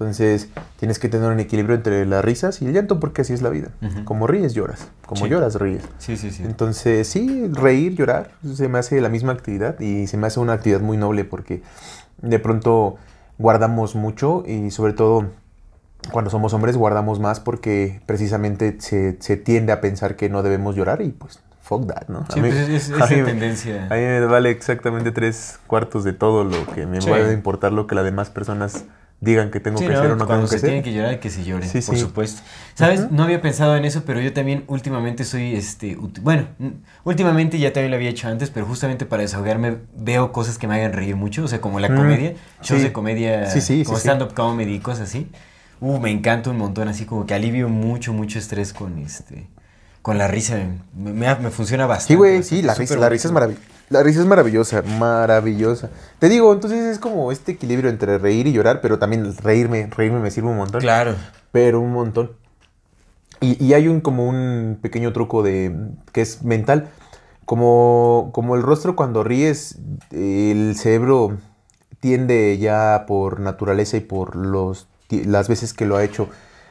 Entonces, 0.00 0.48
tienes 0.78 0.98
que 0.98 1.10
tener 1.10 1.30
un 1.30 1.40
equilibrio 1.40 1.76
entre 1.76 2.06
las 2.06 2.24
risas 2.24 2.62
y 2.62 2.66
el 2.66 2.72
llanto, 2.72 2.98
porque 2.98 3.20
así 3.20 3.34
es 3.34 3.42
la 3.42 3.50
vida. 3.50 3.68
Como 4.04 4.26
ríes, 4.26 4.54
lloras. 4.54 4.88
Como 5.04 5.24
Sí. 5.26 5.28
lloras, 5.30 5.56
ríes. 5.56 5.82
Sí, 5.98 6.16
sí, 6.16 6.30
sí. 6.30 6.42
Entonces, 6.42 7.06
sí, 7.06 7.48
reír, 7.52 7.94
llorar, 7.96 8.30
se 8.54 8.68
me 8.68 8.78
hace 8.78 8.98
la 9.02 9.10
misma 9.10 9.32
actividad 9.32 9.78
y 9.78 10.06
se 10.06 10.16
me 10.16 10.26
hace 10.26 10.40
una 10.40 10.54
actividad 10.54 10.80
muy 10.80 10.96
noble 10.96 11.24
porque 11.26 11.62
de 12.22 12.38
pronto 12.38 12.96
guardamos 13.38 13.94
mucho 13.94 14.42
y 14.46 14.70
sobre 14.70 14.94
todo 14.94 15.26
cuando 16.12 16.30
somos 16.30 16.54
hombres 16.54 16.78
guardamos 16.78 17.20
más 17.20 17.38
porque 17.40 18.00
precisamente 18.06 18.76
se, 18.80 19.18
se 19.20 19.36
tiende 19.36 19.72
a 19.72 19.82
pensar 19.82 20.16
que 20.16 20.30
no 20.30 20.42
debemos 20.42 20.76
llorar 20.76 21.02
y 21.02 21.10
pues 21.10 21.40
fuck 21.62 21.86
that, 21.86 22.08
¿no? 22.08 22.20
A 22.20 22.32
Sí, 22.32 22.40
mí- 22.40 22.48
pues 22.48 22.68
es, 22.68 22.88
es 22.88 22.90
a 23.00 23.04
esa 23.04 23.14
mí 23.16 23.22
tendencia. 23.22 23.84
a 23.90 23.94
mí 23.94 24.00
me 24.00 24.24
vale 24.26 24.50
exactamente 24.50 25.12
tres 25.12 25.58
cuartos 25.66 26.04
de 26.04 26.14
todo 26.14 26.42
lo 26.44 26.64
que 26.74 26.86
me 26.86 27.02
Sí. 27.02 27.10
va 27.10 27.16
a 27.18 27.32
importar 27.32 27.72
lo 27.72 27.86
que 27.86 27.94
las 27.94 28.04
demás 28.04 28.30
personas 28.30 28.84
digan 29.20 29.50
que 29.50 29.60
tengo 29.60 29.78
Sí, 29.78 29.86
que 29.86 29.92
¿no? 29.92 30.00
o 30.02 30.16
no 30.16 30.26
tengo 30.26 30.42
que 30.42 30.48
se 30.48 30.60
tiene 30.60 30.76
hacer. 30.78 30.84
que 30.84 30.92
llorar, 30.94 31.20
que 31.20 31.30
se 31.30 31.44
llore, 31.44 31.66
Sí, 31.66 31.80
por 31.82 31.94
sí. 31.94 32.00
supuesto. 32.00 32.42
¿Sabes? 32.74 33.10
No 33.10 33.22
había 33.24 33.42
pensado 33.42 33.76
en 33.76 33.84
eso, 33.84 34.02
pero 34.06 34.20
yo 34.20 34.32
también 34.32 34.64
últimamente 34.66 35.24
soy, 35.24 35.54
este, 35.54 35.96
bueno, 36.22 36.46
últimamente 37.04 37.58
ya 37.58 37.72
también 37.72 37.90
lo 37.90 37.96
había 37.96 38.10
hecho 38.10 38.28
antes, 38.28 38.50
pero 38.50 38.64
justamente 38.66 39.04
para 39.06 39.22
desahogarme 39.22 39.76
veo 39.94 40.32
cosas 40.32 40.56
que 40.58 40.66
me 40.66 40.74
hagan 40.76 40.92
reír 40.94 41.16
mucho, 41.16 41.44
o 41.44 41.48
sea, 41.48 41.60
como 41.60 41.80
la 41.80 41.90
Mm, 41.90 41.96
comedia, 41.96 42.34
shows 42.62 42.82
de 42.82 42.92
comedia, 42.92 43.46
Sí, 43.50 43.60
sí, 43.60 43.84
como 43.84 43.96
sí, 43.96 44.02
sí. 44.02 44.08
stand-up 44.08 44.34
comedy 44.34 44.74
y 44.74 44.78
cosas 44.80 45.08
así. 45.08 45.30
Uh, 45.80 45.98
me 45.98 46.10
encanta 46.10 46.50
un 46.50 46.58
montón, 46.58 46.88
así 46.88 47.04
como 47.04 47.26
que 47.26 47.34
alivio 47.34 47.68
mucho, 47.68 48.12
mucho 48.12 48.38
estrés 48.38 48.72
con, 48.72 48.98
este, 48.98 49.46
con 50.02 50.18
la 50.18 50.28
risa. 50.28 50.58
Me, 50.94 51.12
me- 51.12 51.34
me 51.36 51.50
funciona 51.50 51.86
bastante. 51.86 52.12
Sí, 52.14 52.16
güey, 52.16 52.42
sí, 52.42 52.62
la 52.62 52.74
risa, 52.74 52.96
la 52.96 53.08
risa 53.08 53.28
es 53.28 53.32
maravillosa. 53.32 53.66
La 53.90 54.04
risa 54.04 54.20
es 54.20 54.26
maravillosa, 54.26 54.82
maravillosa. 54.82 55.90
Te 56.20 56.28
digo, 56.28 56.52
entonces 56.52 56.78
es 56.84 57.00
como 57.00 57.32
este 57.32 57.52
equilibrio 57.52 57.90
entre 57.90 58.18
reír 58.18 58.46
y 58.46 58.52
llorar, 58.52 58.80
pero 58.80 59.00
también 59.00 59.36
reírme, 59.36 59.90
reírme 59.90 60.20
me 60.20 60.30
sirve 60.30 60.48
un 60.48 60.58
montón. 60.58 60.80
Claro. 60.80 61.16
Pero 61.50 61.80
un 61.80 61.92
montón. 61.92 62.30
Y, 63.40 63.62
y 63.62 63.74
hay 63.74 63.88
un 63.88 64.00
como 64.00 64.28
un 64.28 64.78
pequeño 64.80 65.12
truco 65.12 65.42
de 65.42 65.74
que 66.12 66.20
es 66.20 66.44
mental. 66.44 66.88
Como, 67.46 68.30
como 68.32 68.54
el 68.54 68.62
rostro 68.62 68.94
cuando 68.94 69.24
ríes, 69.24 69.78
el 70.12 70.76
cerebro 70.76 71.38
tiende 71.98 72.58
ya 72.58 73.06
por 73.08 73.40
naturaleza 73.40 73.96
y 73.96 74.00
por 74.00 74.36
los, 74.36 74.86
las 75.10 75.48
veces 75.48 75.74
que 75.74 75.84
lo 75.84 75.96
ha 75.96 76.04
hecho 76.04 76.28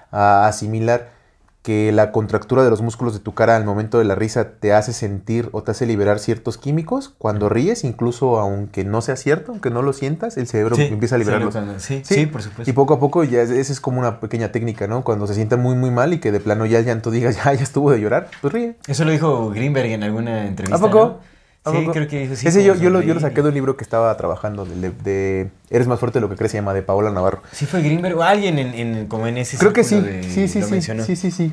a 0.09 0.47
asimilar 0.47 1.18
que 1.61 1.91
la 1.91 2.11
contractura 2.13 2.63
de 2.63 2.69
los 2.69 2.81
músculos 2.81 3.13
de 3.13 3.19
tu 3.19 3.33
cara 3.33 3.55
al 3.57 3.65
momento 3.65 3.97
de 3.99 4.05
la 4.05 4.15
risa 4.15 4.51
te 4.59 4.71
hace 4.73 4.93
sentir 4.93 5.49
o 5.51 5.61
te 5.61 5.71
hace 5.71 5.85
liberar 5.85 6.19
ciertos 6.19 6.57
químicos. 6.57 7.13
Cuando 7.17 7.49
ríes, 7.49 7.83
incluso 7.83 8.39
aunque 8.39 8.85
no 8.85 9.01
sea 9.01 9.17
cierto, 9.17 9.51
aunque 9.51 9.69
no 9.69 9.81
lo 9.81 9.91
sientas, 9.91 10.37
el 10.37 10.47
cerebro 10.47 10.77
Sí, 10.77 10.83
empieza 10.83 11.15
a 11.15 11.17
liberarlos. 11.17 11.53
sí, 11.77 12.01
sí, 12.05 12.15
sí, 12.15 12.25
por 12.27 12.41
supuesto. 12.41 12.69
Y 12.69 12.73
poco 12.73 12.93
a 12.93 12.99
poco 12.99 13.23
ya 13.25 13.41
es- 13.41 13.49
esa 13.49 13.73
es 13.73 13.81
como 13.81 13.99
una 13.99 14.21
pequeña 14.21 14.51
técnica, 14.53 14.87
¿no? 14.87 15.03
Cuando 15.03 15.27
se 15.27 15.33
sienta 15.33 15.57
muy, 15.57 15.75
muy 15.75 15.91
mal 15.91 16.13
y 16.13 16.19
que 16.19 16.31
de 16.31 16.39
plano 16.39 16.65
ya 16.65 16.79
el 16.79 16.85
llanto 16.85 17.11
digas, 17.11 17.35
ya, 17.43 17.53
ya 17.53 17.63
estuvo 17.63 17.91
de 17.91 17.99
llorar, 17.99 18.29
pues 18.41 18.53
ríe. 18.53 18.75
Eso 18.87 19.03
lo 19.03 19.11
dijo 19.11 19.49
Greenberg 19.49 19.89
en 19.91 20.03
alguna 20.03 20.47
entrevista. 20.47 20.77
¿A 20.77 20.79
poco? 20.79 20.99
¿no? 21.05 21.38
¿A 21.65 21.71
Sí, 21.71 21.87
creo 21.91 22.07
que 22.07 22.35
sí. 22.35 22.47
Ese 22.47 22.63
yo, 22.63 22.73
yo, 22.75 22.89
lo, 22.89 23.01
yo 23.01 23.13
lo 23.13 23.19
sonreír. 23.19 23.21
saqué 23.21 23.41
de 23.41 23.47
un 23.49 23.53
libro 23.53 23.75
que 23.77 23.83
estaba 23.83 24.15
trabajando, 24.15 24.65
de, 24.65 24.91
de 24.91 25.51
Eres 25.69 25.87
más 25.87 25.99
fuerte 25.99 26.17
de 26.19 26.21
lo 26.21 26.29
que 26.29 26.35
crees, 26.35 26.51
se 26.51 26.57
llama, 26.57 26.73
de 26.73 26.81
Paola 26.81 27.11
Navarro. 27.11 27.41
Sí 27.51 27.65
fue 27.65 27.81
Greenberg 27.81 28.17
o 28.17 28.23
alguien 28.23 28.57
en, 28.59 28.73
en- 28.73 29.07
como 29.07 29.27
en 29.27 29.37
ese 29.37 29.57
Creo 29.57 29.73
que 29.73 29.83
sí, 29.83 29.99
de- 29.99 30.23
sí, 30.23 30.47
sí, 30.47 30.61
sí, 30.63 30.71
mencionó. 30.71 31.03
sí, 31.03 31.15
sí, 31.15 31.31
sí. 31.31 31.51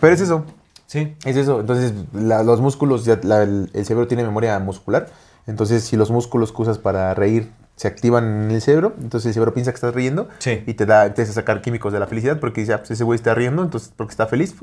Pero 0.00 0.14
es 0.14 0.20
eso, 0.20 0.44
Sí. 0.86 1.16
es 1.24 1.36
eso. 1.36 1.60
Entonces, 1.60 1.92
la- 2.12 2.44
los 2.44 2.60
músculos, 2.60 3.04
ya- 3.04 3.18
la- 3.24 3.42
el, 3.42 3.68
el 3.74 3.84
cerebro 3.84 4.06
tiene 4.06 4.22
memoria 4.22 4.58
muscular. 4.60 5.08
Entonces, 5.48 5.82
si 5.84 5.96
los 5.96 6.10
músculos 6.10 6.52
que 6.52 6.62
usas 6.62 6.78
para 6.78 7.12
reír 7.14 7.50
se 7.76 7.88
activan 7.88 8.44
en 8.44 8.50
el 8.52 8.62
cerebro, 8.62 8.94
entonces 9.02 9.26
el 9.26 9.34
cerebro 9.34 9.52
piensa 9.52 9.70
que 9.72 9.74
estás 9.76 9.94
riendo 9.94 10.28
Sí. 10.38 10.62
y 10.66 10.74
te 10.74 10.86
da, 10.86 11.04
empieza 11.06 11.32
a 11.32 11.34
sacar 11.34 11.60
químicos 11.60 11.92
de 11.92 11.98
la 12.00 12.06
felicidad 12.06 12.38
porque 12.40 12.60
dice, 12.62 12.72
ah, 12.72 12.78
pues 12.78 12.92
ese 12.92 13.04
güey 13.04 13.16
está 13.16 13.34
riendo, 13.34 13.62
entonces 13.62 13.92
porque 13.94 14.12
está 14.12 14.26
feliz. 14.26 14.54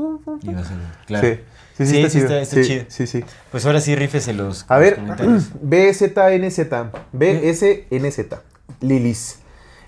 Y 0.41 0.53
va 0.53 0.62
a 0.62 0.63
ser- 0.63 0.77
claro. 1.05 1.27
Sí, 1.27 1.39
sí, 1.77 1.86
sí, 1.86 1.92
Sí, 1.92 1.98
está, 1.98 2.10
sí, 2.10 2.18
chido. 2.18 2.25
está- 2.25 2.42
está 2.42 2.56
sí, 2.56 2.63
chido. 2.68 2.86
Sí, 2.88 3.08
sí. 3.08 3.24
Pues 3.51 3.65
ahora 3.65 3.82
sí, 3.82 3.96
rífese 3.96 4.34
los, 4.34 4.65
A 4.70 4.75
los 4.75 4.82
ver, 4.84 4.96
comentarios. 4.96 5.50
BZNZ, 5.62 6.92
BSNZ, 7.12 8.20
Lilis, 8.82 9.39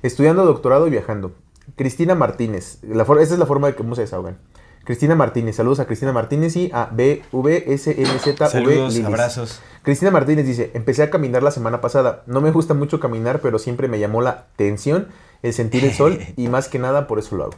estudiando 0.04 0.46
doctorado 0.46 0.88
y 0.88 0.89
viajando. 0.92 1.34
Cristina 1.75 2.15
Martínez, 2.15 2.77
la 2.84 3.04
esa 3.04 3.34
es 3.34 3.39
la 3.39 3.46
forma 3.46 3.68
de 3.68 3.75
cómo 3.75 3.96
se 3.96 4.01
desahogan. 4.01 4.38
Cristina 4.84 5.15
Martínez, 5.15 5.56
saludos 5.56 5.80
a 5.80 5.86
Cristina 5.88 6.12
Martínez 6.13 6.56
y 6.56 6.70
a 6.72 6.86
BVSNZ. 6.92 8.50
Saludos, 8.51 9.00
abrazos. 9.04 9.60
Cristina 9.82 10.12
Martínez 10.12 10.46
dice, 10.46 10.70
empecé 10.75 11.01
a 11.01 11.10
caminar 11.10 11.42
la 11.42 11.50
semana 11.50 11.82
pasada. 11.82 12.22
No 12.27 12.39
me 12.39 12.51
gusta 12.51 12.75
mucho 12.75 13.00
caminar, 13.00 13.39
pero 13.42 13.58
siempre 13.58 13.88
me 13.88 13.98
llamó 14.00 14.22
la 14.22 14.30
atención 14.30 15.08
el 15.42 15.54
sentir 15.54 15.84
el 15.86 15.94
sol 15.94 16.20
y 16.38 16.48
más 16.50 16.68
que 16.68 16.77
nada 16.77 17.08
por 17.08 17.18
eso 17.18 17.36
lo 17.36 17.46
hago. 17.46 17.54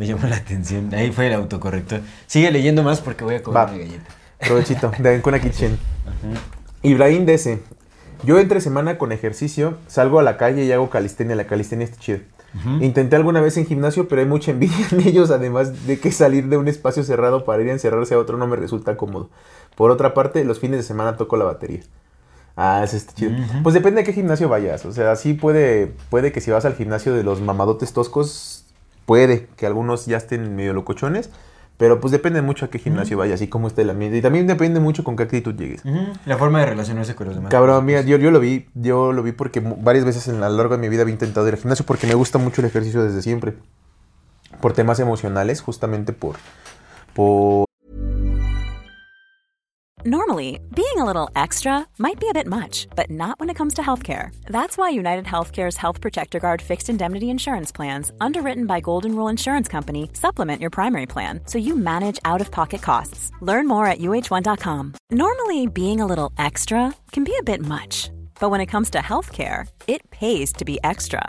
Me 0.00 0.06
llamó 0.06 0.26
la 0.26 0.36
atención. 0.36 0.88
Ahí 0.94 1.12
fue 1.12 1.26
el 1.26 1.34
autocorrector. 1.34 2.00
Sigue 2.26 2.50
leyendo 2.50 2.82
más 2.82 3.02
porque 3.02 3.22
voy 3.22 3.34
a 3.34 3.42
comer 3.42 3.60
Va. 3.60 3.66
una 3.66 3.76
galleta. 3.76 4.04
Provechito, 4.38 4.90
de 4.98 5.14
Ancona 5.16 5.40
Kitchen. 5.40 5.78
Ibrahim 6.82 7.26
Dese. 7.26 7.60
Yo 8.24 8.38
entre 8.38 8.62
semana 8.62 8.96
con 8.96 9.12
ejercicio 9.12 9.76
salgo 9.88 10.18
a 10.18 10.22
la 10.22 10.38
calle 10.38 10.64
y 10.64 10.72
hago 10.72 10.88
calistenia. 10.88 11.36
La 11.36 11.46
calistenia 11.46 11.84
está 11.84 11.98
chida. 11.98 12.20
Intenté 12.80 13.14
alguna 13.14 13.42
vez 13.42 13.58
en 13.58 13.66
gimnasio, 13.66 14.08
pero 14.08 14.22
hay 14.22 14.26
mucha 14.26 14.52
envidia 14.52 14.86
en 14.90 15.00
ellos, 15.06 15.30
además 15.30 15.86
de 15.86 16.00
que 16.00 16.10
salir 16.12 16.48
de 16.48 16.56
un 16.56 16.66
espacio 16.66 17.04
cerrado 17.04 17.44
para 17.44 17.62
ir 17.62 17.68
a 17.68 17.72
encerrarse 17.72 18.14
a 18.14 18.18
otro 18.18 18.38
no 18.38 18.46
me 18.46 18.56
resulta 18.56 18.96
cómodo. 18.96 19.28
Por 19.76 19.90
otra 19.90 20.14
parte, 20.14 20.42
los 20.46 20.60
fines 20.60 20.78
de 20.78 20.82
semana 20.82 21.18
toco 21.18 21.36
la 21.36 21.44
batería. 21.44 21.80
Ah, 22.56 22.80
eso 22.82 22.96
está 22.96 23.12
chido. 23.12 23.32
Pues 23.62 23.74
depende 23.74 24.00
de 24.00 24.06
qué 24.06 24.14
gimnasio 24.14 24.48
vayas. 24.48 24.86
O 24.86 24.92
sea, 24.92 25.14
sí 25.16 25.34
puede, 25.34 25.92
puede 26.08 26.32
que 26.32 26.40
si 26.40 26.50
vas 26.50 26.64
al 26.64 26.74
gimnasio 26.74 27.12
de 27.12 27.22
los 27.22 27.42
mamadotes 27.42 27.92
toscos, 27.92 28.59
puede 29.06 29.48
que 29.56 29.66
algunos 29.66 30.06
ya 30.06 30.16
estén 30.16 30.56
medio 30.56 30.72
locochones. 30.72 31.30
Pero 31.80 31.98
pues 31.98 32.12
depende 32.12 32.42
mucho 32.42 32.66
a 32.66 32.68
qué 32.68 32.78
gimnasio 32.78 33.16
vayas 33.16 33.40
y 33.40 33.48
cómo 33.48 33.66
esté 33.66 33.80
el 33.80 33.88
ambiente. 33.88 34.18
Y 34.18 34.20
también 34.20 34.46
depende 34.46 34.80
mucho 34.80 35.02
con 35.02 35.16
qué 35.16 35.22
actitud 35.22 35.54
llegues. 35.54 35.82
La 36.26 36.36
forma 36.36 36.60
de 36.60 36.66
relacionarse 36.66 37.14
con 37.14 37.28
los 37.28 37.36
demás. 37.36 37.50
Cabrón, 37.50 37.86
mira, 37.86 38.02
yo, 38.02 38.18
yo 38.18 38.30
lo 38.30 38.38
vi, 38.38 38.68
yo 38.74 39.14
lo 39.14 39.22
vi 39.22 39.32
porque 39.32 39.60
varias 39.60 40.04
veces 40.04 40.28
en, 40.28 40.42
a 40.42 40.50
lo 40.50 40.58
largo 40.58 40.76
de 40.76 40.82
mi 40.82 40.90
vida 40.90 41.00
había 41.00 41.14
intentado 41.14 41.48
ir 41.48 41.54
al 41.54 41.60
gimnasio 41.60 41.86
porque 41.86 42.06
me 42.06 42.12
gusta 42.12 42.36
mucho 42.36 42.60
el 42.60 42.66
ejercicio 42.66 43.02
desde 43.02 43.22
siempre. 43.22 43.54
Por 44.60 44.74
temas 44.74 45.00
emocionales, 45.00 45.62
justamente 45.62 46.12
por, 46.12 46.36
por 47.14 47.64
Normally, 50.06 50.58
being 50.74 50.96
a 50.96 51.04
little 51.04 51.28
extra 51.36 51.86
might 51.98 52.18
be 52.18 52.30
a 52.30 52.32
bit 52.32 52.46
much, 52.46 52.88
but 52.96 53.10
not 53.10 53.38
when 53.38 53.50
it 53.50 53.54
comes 53.56 53.74
to 53.74 53.82
healthcare. 53.82 54.34
That's 54.46 54.78
why 54.78 54.88
United 54.88 55.26
Healthcare's 55.26 55.76
Health 55.76 56.00
Protector 56.00 56.40
Guard 56.40 56.62
fixed 56.62 56.88
indemnity 56.88 57.28
insurance 57.28 57.70
plans, 57.70 58.10
underwritten 58.18 58.64
by 58.64 58.80
Golden 58.80 59.14
Rule 59.14 59.28
Insurance 59.28 59.68
Company, 59.68 60.08
supplement 60.14 60.62
your 60.62 60.70
primary 60.70 61.04
plan 61.04 61.40
so 61.44 61.58
you 61.58 61.76
manage 61.76 62.18
out 62.24 62.40
of 62.40 62.50
pocket 62.50 62.80
costs. 62.80 63.30
Learn 63.42 63.66
more 63.68 63.84
at 63.84 63.98
uh1.com. 63.98 64.94
Normally, 65.10 65.66
being 65.66 66.00
a 66.00 66.06
little 66.06 66.32
extra 66.38 66.94
can 67.12 67.24
be 67.24 67.36
a 67.38 67.42
bit 67.42 67.60
much, 67.60 68.10
but 68.40 68.48
when 68.48 68.62
it 68.62 68.72
comes 68.72 68.88
to 68.90 68.98
healthcare, 69.00 69.68
it 69.86 70.08
pays 70.10 70.50
to 70.54 70.64
be 70.64 70.78
extra. 70.82 71.28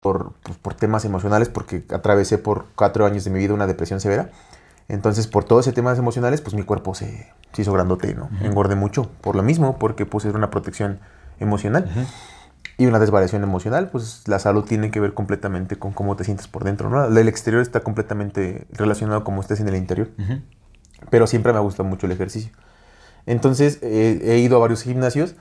Por, 0.00 0.32
por 0.62 0.74
temas 0.74 1.04
emocionales, 1.04 1.48
porque 1.48 1.84
atravesé 1.90 2.38
por 2.38 2.66
cuatro 2.76 3.06
años 3.06 3.24
de 3.24 3.30
mi 3.30 3.38
vida 3.38 3.54
una 3.54 3.66
depresión 3.66 4.00
severa. 4.00 4.30
Entonces, 4.88 5.26
por 5.26 5.44
todos 5.44 5.66
esos 5.66 5.74
temas 5.74 5.98
emocionales, 5.98 6.40
pues 6.40 6.54
mi 6.54 6.62
cuerpo 6.62 6.94
se, 6.94 7.30
se 7.52 7.62
hizo 7.62 7.72
grandote, 7.72 8.14
¿no? 8.14 8.30
Engordé 8.42 8.74
mucho 8.74 9.10
por 9.20 9.36
lo 9.36 9.42
mismo, 9.42 9.78
porque 9.78 10.06
puse 10.06 10.30
una 10.30 10.50
protección 10.50 11.00
emocional. 11.40 11.90
Y 12.78 12.86
una 12.86 13.00
desvariación 13.00 13.42
emocional, 13.42 13.88
pues 13.90 14.22
la 14.28 14.38
salud 14.38 14.64
tiene 14.64 14.92
que 14.92 15.00
ver 15.00 15.12
completamente 15.12 15.76
con 15.76 15.92
cómo 15.92 16.14
te 16.14 16.22
sientes 16.22 16.46
por 16.46 16.62
dentro, 16.62 16.88
¿no? 16.88 17.04
El 17.04 17.28
exterior 17.28 17.60
está 17.60 17.80
completamente 17.80 18.66
relacionado 18.70 19.24
con 19.24 19.34
cómo 19.34 19.40
estés 19.42 19.60
en 19.60 19.68
el 19.68 19.74
interior. 19.74 20.10
Pero 21.10 21.26
siempre 21.26 21.52
me 21.52 21.58
gusta 21.58 21.82
mucho 21.82 22.06
el 22.06 22.12
ejercicio. 22.12 22.52
Entonces, 23.26 23.78
eh, 23.82 24.20
he 24.22 24.38
ido 24.38 24.56
a 24.56 24.60
varios 24.60 24.82
gimnasios, 24.82 25.34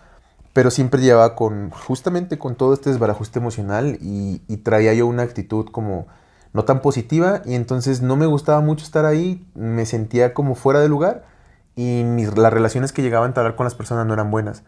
pero 0.54 0.72
siempre 0.72 1.01
llevaba 1.01 1.36
con, 1.36 1.70
justamente 1.72 2.38
con 2.39 2.56
todo 2.56 2.74
este 2.74 2.89
desbarajuste 2.89 3.39
emocional 3.39 3.98
y, 4.01 4.42
y 4.48 4.58
traía 4.58 4.94
yo 4.94 5.08
una 5.08 5.24
actitud 5.24 5.68
como 5.72 6.08
no 6.54 6.66
tan 6.66 6.82
positiva 6.82 7.42
y 7.46 7.54
entonces 7.56 8.01
no 8.01 8.16
me 8.16 8.25
gustaba 8.25 8.62
mucho 8.62 8.84
estar 8.86 9.06
ahí, 9.06 9.46
me 9.56 9.86
sentía 9.86 10.34
como 10.34 10.56
fuera 10.56 10.80
de 10.80 10.89
lugar 10.89 11.25
y 11.75 12.04
mis, 12.06 12.36
las 12.38 12.51
relaciones 12.51 12.92
que 12.92 13.01
llegaban 13.04 13.27
a 13.27 13.30
entablar 13.30 13.56
con 13.56 13.66
las 13.66 13.75
personas 13.75 14.06
no 14.08 14.13
eran 14.13 14.32
buenas. 14.32 14.63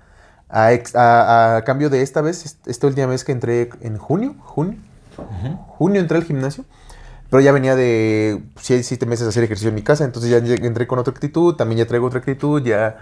A, 0.50 0.74
ex- 0.74 0.96
a- 0.96 1.58
a 1.58 1.64
cambio 1.64 1.90
de 1.90 2.02
esta 2.04 2.22
vez, 2.22 2.46
est- 2.46 2.68
esta 2.68 2.88
última 2.88 3.08
vez 3.08 3.24
que 3.24 3.32
entré 3.32 3.70
en 3.82 3.98
junio, 3.98 4.36
junio, 4.42 4.78
junio 5.68 6.02
entré 6.02 6.18
al 6.18 6.24
gimnasio, 6.24 6.66
pero 7.30 7.42
ya 7.42 7.52
venía 7.52 7.76
de 7.76 8.44
6, 8.58 8.88
7 8.88 9.06
meses 9.06 9.26
a 9.26 9.30
hacer 9.30 9.44
ejercicio 9.44 9.70
en 9.70 9.76
mi 9.76 9.84
casa, 9.84 10.06
entonces 10.06 10.32
ya 10.32 10.38
entré 10.38 10.88
con 10.88 11.00
otra 11.00 11.12
actitud, 11.12 11.56
también 11.56 11.80
ya 11.80 11.88
traigo 11.88 12.08
otra 12.08 12.20
actitud, 12.20 12.62
ya 12.64 12.98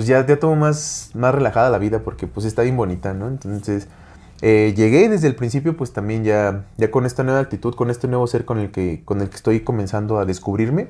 pues 0.00 0.08
ya, 0.08 0.24
ya 0.24 0.40
todo 0.40 0.56
más, 0.56 1.10
más 1.12 1.34
relajada 1.34 1.68
la 1.68 1.76
vida 1.76 1.98
porque 1.98 2.26
pues 2.26 2.46
está 2.46 2.62
bien 2.62 2.74
bonita, 2.74 3.12
¿no? 3.12 3.28
Entonces 3.28 3.86
eh, 4.40 4.72
llegué 4.74 5.10
desde 5.10 5.26
el 5.26 5.34
principio 5.34 5.76
pues 5.76 5.92
también 5.92 6.24
ya, 6.24 6.64
ya 6.78 6.90
con 6.90 7.04
esta 7.04 7.22
nueva 7.22 7.40
actitud, 7.40 7.74
con 7.74 7.90
este 7.90 8.08
nuevo 8.08 8.26
ser 8.26 8.46
con 8.46 8.58
el 8.58 8.70
que, 8.70 9.02
con 9.04 9.20
el 9.20 9.28
que 9.28 9.36
estoy 9.36 9.60
comenzando 9.60 10.18
a 10.18 10.24
descubrirme, 10.24 10.88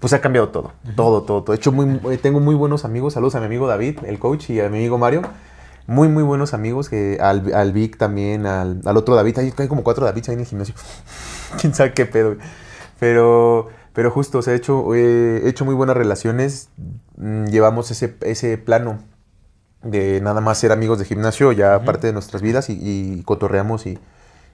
pues 0.00 0.14
ha 0.14 0.22
cambiado 0.22 0.48
todo, 0.48 0.72
todo, 0.96 1.22
todo, 1.24 1.42
todo. 1.42 1.52
De 1.52 1.58
hecho, 1.58 1.70
muy, 1.70 2.00
eh, 2.10 2.16
tengo 2.16 2.40
muy 2.40 2.54
buenos 2.54 2.86
amigos, 2.86 3.12
saludos 3.12 3.34
a 3.34 3.40
mi 3.40 3.44
amigo 3.44 3.66
David, 3.66 3.98
el 4.06 4.18
coach, 4.18 4.48
y 4.48 4.60
a 4.60 4.70
mi 4.70 4.78
amigo 4.78 4.96
Mario. 4.96 5.20
Muy, 5.86 6.08
muy 6.08 6.22
buenos 6.22 6.54
amigos, 6.54 6.88
que 6.88 7.18
al, 7.20 7.52
al 7.52 7.72
Vic 7.72 7.98
también, 7.98 8.46
al, 8.46 8.80
al 8.86 8.96
otro 8.96 9.16
David, 9.16 9.38
hay, 9.38 9.52
hay 9.54 9.68
como 9.68 9.84
cuatro 9.84 10.06
Davids 10.06 10.30
ahí 10.30 10.34
en 10.36 10.40
el 10.40 10.46
gimnasio. 10.46 10.74
Quién 11.60 11.74
sabe 11.74 11.92
qué 11.92 12.06
pedo. 12.06 12.36
Pero, 12.98 13.68
pero 13.96 14.10
justo, 14.10 14.40
o 14.40 14.42
sea, 14.42 14.52
he 14.52 14.56
hecho, 14.56 14.94
he 14.94 15.48
hecho 15.48 15.64
muy 15.64 15.74
buenas 15.74 15.96
relaciones. 15.96 16.68
Mm, 17.16 17.46
Llevamos 17.46 17.90
ese, 17.90 18.14
ese 18.20 18.58
plano 18.58 18.98
de 19.82 20.20
nada 20.20 20.42
más 20.42 20.58
ser 20.58 20.70
amigos 20.70 20.98
de 20.98 21.06
gimnasio, 21.06 21.50
ya 21.52 21.82
parte 21.82 22.06
de 22.06 22.12
nuestras 22.12 22.42
vidas, 22.42 22.68
y, 22.68 22.78
y 22.78 23.22
cotorreamos 23.22 23.86
y, 23.86 23.98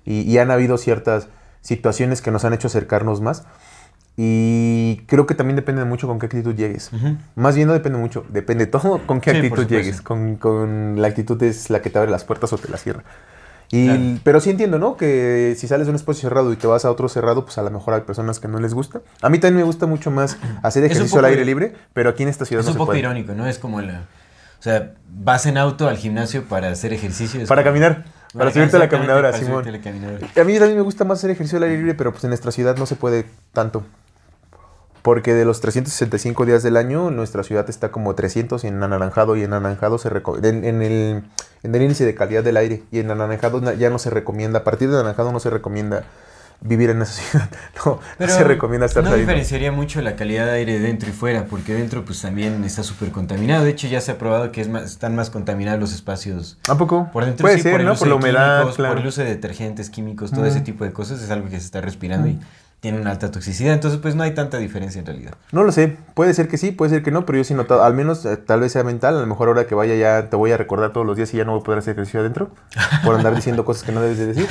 y, 0.05 0.21
y 0.21 0.39
han 0.39 0.53
habido 0.53 0.79
ciertas 0.79 1.27
situaciones 1.61 2.23
que 2.23 2.31
nos 2.31 2.45
han 2.45 2.53
hecho 2.53 2.69
acercarnos 2.69 3.21
más. 3.21 3.45
Y 4.17 5.03
creo 5.07 5.27
que 5.27 5.35
también 5.35 5.57
depende 5.57 5.85
mucho 5.87 6.07
con 6.07 6.21
qué 6.21 6.27
actitud 6.27 6.55
llegues. 6.55 6.93
Más 7.35 7.57
bien 7.57 7.67
no 7.67 7.75
depende 7.75 7.99
mucho, 7.99 8.25
depende 8.29 8.67
todo 8.67 9.05
con 9.09 9.21
qué 9.21 9.33
Sí, 9.33 9.39
actitud 9.39 9.67
llegues. 9.67 10.03
Con, 10.03 10.37
con 10.37 11.03
la 11.03 11.09
actitud 11.09 11.43
es 11.43 11.69
la 11.69 11.83
que 11.83 11.91
te 11.91 11.99
abre 11.99 12.13
las 12.13 12.23
puertas 12.23 12.53
o 12.53 12.59
te 12.59 12.69
las 12.69 12.81
cierra. 12.81 13.03
Y, 13.75 13.87
Claro. 13.87 14.02
Pero 14.23 14.41
sí 14.41 14.50
entiendo, 14.50 14.79
¿no? 14.79 14.97
Que 14.99 15.57
si 15.59 15.67
sales 15.67 15.87
de 15.87 15.91
un 15.91 15.97
espacio 15.97 16.29
cerrado 16.29 16.52
y 16.52 16.57
te 16.57 16.67
vas 16.67 16.85
a 16.85 16.91
otro 16.91 17.09
cerrado, 17.09 17.45
pues 17.47 17.57
a 17.59 17.62
lo 17.62 17.71
mejor 17.71 17.95
hay 17.95 18.02
personas 18.02 18.38
que 18.38 18.47
no 18.47 18.61
les 18.61 18.75
gusta. 18.75 19.00
A 19.23 19.31
mí 19.31 19.38
también 19.38 19.57
me 19.57 19.62
gusta 19.62 19.87
mucho 19.87 20.11
más 20.11 20.37
hacer 20.62 20.85
Es 20.85 20.91
un 20.91 20.93
ejercicio 20.97 21.19
al 21.19 21.23
poco- 21.25 21.31
aire 21.31 21.45
libre, 21.47 21.73
pero 21.95 22.11
aquí 22.11 22.23
en 22.23 22.29
esta 22.29 22.45
ciudad 22.45 22.61
Es 22.61 22.67
no 22.67 22.71
un 22.71 22.75
se 22.75 22.79
poco 22.79 22.88
puede. 22.88 22.99
irónico, 23.00 23.33
¿no? 23.33 23.47
Es 23.47 23.59
como 23.59 23.81
la... 23.81 24.00
O 24.61 24.62
sea, 24.62 24.93
vas 25.09 25.47
en 25.47 25.57
auto 25.59 25.88
al 25.88 25.97
gimnasio 25.97 26.45
para 26.45 26.69
hacer 26.69 26.93
ejercicio. 26.93 27.41
es 27.41 27.49
Para 27.49 27.62
como- 27.62 27.71
caminar, 27.73 28.05
para 28.35 28.50
subirte 28.52 28.76
a 28.76 28.79
la 28.79 28.85
exactamente, 28.85 28.97
caminadora, 28.97 29.31
para 29.31 29.43
Simón. 29.43 29.64
subirte 29.64 29.69
a 29.71 29.73
la 29.73 29.85
caminadora. 29.85 30.26
A 30.41 30.45
mí 30.45 30.55
también 30.59 30.76
me 30.76 30.83
gusta 30.83 31.05
más 31.05 31.19
hacer 31.19 31.31
ejercicio 31.31 31.57
al 31.59 31.64
aire 31.64 31.79
libre, 31.79 31.95
pero 31.95 32.12
pues 32.12 32.23
en 32.25 32.31
nuestra 32.31 32.52
ciudad 32.52 32.76
no 32.76 32.85
se 32.87 32.95
puede 32.97 33.25
tanto. 33.52 33.83
Porque 35.03 35.35
de 35.35 35.45
los 35.45 35.61
365 35.61 36.47
días 36.47 36.63
del 36.63 36.77
año, 36.77 37.11
nuestra 37.11 37.43
ciudad 37.43 37.69
está 37.69 37.91
como 37.91 38.15
300 38.15 38.63
en 38.65 38.81
anaranjado 38.83 39.37
y 39.37 39.43
en 39.43 39.53
anaranjado 39.53 39.99
se 39.99 40.09
en, 40.09 40.65
en 40.65 40.81
el, 40.83 41.25
en 41.65 41.75
el 41.75 41.83
índice 41.83 42.05
de 42.05 42.15
calidad 42.15 42.45
del 42.45 42.57
aire 42.57 42.83
y 42.93 43.01
en 43.01 43.11
anaranjado 43.11 43.61
na- 43.61 43.75
ya 43.75 43.91
no 43.91 43.99
se 43.99 44.11
recomienda, 44.11 44.61
a 44.61 44.65
partir 44.65 44.89
de 44.91 44.95
anaranjado 44.97 45.33
no 45.33 45.41
se 45.41 45.51
recomienda 45.51 46.05
vivir 46.65 46.91
en 46.91 47.03
esa 47.03 47.13
ciudad, 47.21 47.51
no, 47.85 47.99
no 48.21 48.29
se 48.29 48.45
recomienda 48.45 48.87
estar 48.87 49.03
no 49.03 49.11
saliendo. 49.11 49.29
diferenciaría 49.33 49.73
mucho 49.73 50.01
la 50.03 50.15
calidad 50.15 50.47
de 50.47 50.53
aire 50.53 50.79
dentro 50.79 51.09
y 51.09 51.13
fuera, 51.13 51.47
porque 51.47 51.75
dentro 51.75 52.05
pues 52.05 52.23
también 52.23 52.63
está 52.63 52.85
súper 52.85 53.11
contaminado. 53.11 53.65
De 53.65 53.71
hecho 53.71 53.89
ya 53.89 54.01
se 54.01 54.13
ha 54.13 54.19
probado 54.19 54.53
que 54.53 54.61
es 54.61 54.69
más, 54.69 54.85
están 54.85 55.17
más 55.17 55.31
contaminados 55.31 55.81
los 55.81 55.93
espacios 55.93 56.59
¿A 56.69 56.79
poco? 56.79 57.11
por 57.13 57.25
dentro. 57.25 57.43
Puede 57.43 57.57
sí, 57.57 57.63
ser, 57.63 57.73
por 57.73 57.81
el 57.81 57.87
¿no? 57.89 57.95
uso 57.95 57.99
Por 58.03 58.09
la 58.11 58.15
humedad, 58.15 58.59
químicos, 58.61 58.77
claro. 58.77 58.95
por 58.95 59.03
el 59.03 59.09
uso 59.09 59.23
de 59.23 59.31
detergentes 59.31 59.91
químicos, 59.91 60.31
todo 60.31 60.43
Mm. 60.43 60.47
ese 60.47 60.61
tipo 60.61 60.85
de 60.85 60.93
cosas 60.93 61.21
es 61.21 61.33
algo 61.33 61.47
que 61.49 61.59
se 61.59 61.67
está 61.67 61.81
respirando 61.81 62.29
y 62.29 62.39
tiene 62.83 63.01
una 63.01 63.12
alta 63.12 63.31
toxicidad. 63.31 63.75
Entonces 63.75 64.01
pues 64.01 64.17
no 64.17 64.25
hay 64.25 64.35
tanta 64.35 64.59
diferencia 64.59 64.99
en 64.99 65.07
realidad. 65.07 65.35
No 65.53 65.62
lo 65.62 65.71
sé, 65.71 65.97
puede 66.15 66.35
ser 66.35 66.49
que 66.49 66.59
sí, 66.59 66.73
puede 66.73 66.91
ser 66.91 67.05
que 67.05 67.12
no, 67.12 67.25
pero 67.25 67.39
yo 67.39 67.45
sí 67.45 67.55
he 67.55 67.57
notado, 67.57 67.85
al 67.85 67.95
menos 67.95 68.27
eh, 68.27 68.37
tal 68.37 68.59
vez 68.59 68.73
sea 68.73 68.83
mental, 68.83 69.17
a 69.17 69.21
lo 69.21 69.27
mejor 69.29 69.47
ahora 69.47 69.69
que 69.69 69.77
vaya 69.77 69.95
ya 69.95 70.29
te 70.29 70.35
voy 70.35 70.51
a 70.51 70.57
recordar 70.57 70.93
todos 70.93 71.07
los 71.07 71.17
días 71.17 71.33
y 71.33 71.37
ya 71.37 71.45
no 71.45 71.53
voy 71.53 71.61
a 71.61 71.62
poder 71.65 71.79
hacer 71.79 71.93
ejercicio 71.93 72.19
adentro 72.19 72.51
por 73.05 73.15
andar 73.15 73.37
diciendo 73.37 73.65
cosas 73.65 73.85
que 73.85 73.93
no 73.93 74.01
debes 74.03 74.19
de 74.19 74.27
decir. 74.27 74.49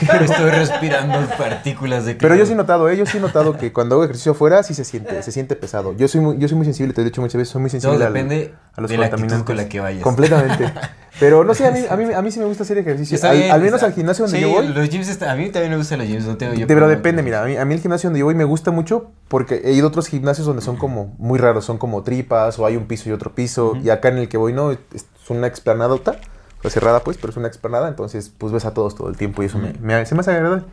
Pero 0.00 0.24
estoy 0.24 0.50
respirando 0.50 1.20
partículas 1.38 2.04
de 2.04 2.16
Pero 2.16 2.34
yo 2.34 2.46
sí 2.46 2.52
he 2.52 2.56
cloro. 2.56 2.62
notado, 2.64 2.88
eh, 2.90 2.96
yo 2.96 3.06
sí 3.06 3.18
he 3.18 3.20
notado 3.20 3.56
que 3.56 3.72
cuando 3.72 3.94
hago 3.94 4.02
ejercicio 4.02 4.32
afuera 4.32 4.64
sí 4.64 4.74
se 4.74 4.84
siente, 4.84 5.22
se 5.22 5.30
siente 5.30 5.54
pesado. 5.54 5.92
Yo 5.92 6.08
soy 6.08 6.20
muy, 6.20 6.38
yo 6.38 6.48
soy 6.48 6.56
muy 6.56 6.64
sensible, 6.64 6.92
te 6.94 7.02
he 7.02 7.04
dicho 7.04 7.20
muchas 7.20 7.36
veces, 7.38 7.52
soy 7.52 7.60
muy 7.60 7.70
sensible 7.70 7.96
Todo 7.96 8.06
depende 8.06 8.54
a 8.78 8.80
los 8.80 8.90
de 8.90 8.96
la 8.96 9.10
con 9.44 9.56
la 9.56 9.68
que 9.68 9.80
vayas. 9.80 10.02
Completamente. 10.02 10.72
Pero 11.20 11.42
no 11.42 11.52
sé, 11.52 11.66
a 11.66 11.72
mí, 11.72 11.80
a 11.90 11.96
mí, 11.96 12.14
a 12.14 12.22
mí 12.22 12.30
sí 12.30 12.38
me 12.38 12.44
gusta 12.46 12.62
hacer 12.62 12.78
ejercicio. 12.78 13.18
Al, 13.28 13.36
bien, 13.36 13.50
al 13.50 13.60
menos 13.60 13.74
está- 13.74 13.86
al 13.86 13.92
gimnasio 13.92 14.24
donde 14.26 14.38
sí, 14.38 14.42
yo 14.44 14.50
voy. 14.50 14.68
Los 14.68 14.88
gyms 14.88 15.08
está- 15.08 15.32
a 15.32 15.34
mí 15.34 15.50
también 15.50 15.72
me 15.72 15.76
gustan 15.76 15.98
los 15.98 16.06
gyms, 16.06 16.24
no 16.26 16.36
tengo 16.36 16.54
yo. 16.54 16.60
De- 16.60 16.72
pero 16.74 16.86
depende, 16.86 17.24
mira, 17.24 17.42
a 17.42 17.46
mí, 17.46 17.56
a 17.56 17.64
mí 17.64 17.74
el 17.74 17.80
gimnasio 17.80 18.08
donde 18.08 18.20
yo 18.20 18.26
voy 18.26 18.36
me 18.36 18.44
gusta 18.44 18.70
mucho 18.70 19.10
porque 19.26 19.60
he 19.64 19.72
ido 19.72 19.86
a 19.86 19.88
otros 19.88 20.06
gimnasios 20.06 20.46
donde 20.46 20.62
son 20.62 20.76
como 20.76 21.16
muy 21.18 21.40
raros, 21.40 21.64
son 21.64 21.76
como 21.76 22.04
tripas 22.04 22.56
o 22.60 22.66
hay 22.66 22.76
un 22.76 22.86
piso 22.86 23.08
y 23.08 23.12
otro 23.12 23.34
piso. 23.34 23.74
Y 23.82 23.90
acá 23.90 24.08
en 24.10 24.18
el 24.18 24.28
que 24.28 24.36
voy 24.36 24.52
no, 24.52 24.70
es 24.70 24.78
es 24.94 25.06
una 25.28 25.48
explanadota, 25.48 26.20
o 26.58 26.62
sea, 26.62 26.70
cerrada 26.70 27.00
pues, 27.04 27.16
pero 27.18 27.30
es 27.30 27.36
una 27.36 27.48
explanada, 27.48 27.88
entonces 27.88 28.32
pues 28.36 28.52
ves 28.52 28.64
a 28.64 28.74
todos 28.74 28.94
todo 28.94 29.08
el 29.08 29.16
tiempo 29.16 29.42
y 29.42 29.46
eso 29.46 29.58
me, 29.58 29.72
me- 29.80 30.04
se 30.06 30.14
me 30.14 30.20
hace 30.20 30.32
agradable. 30.32 30.64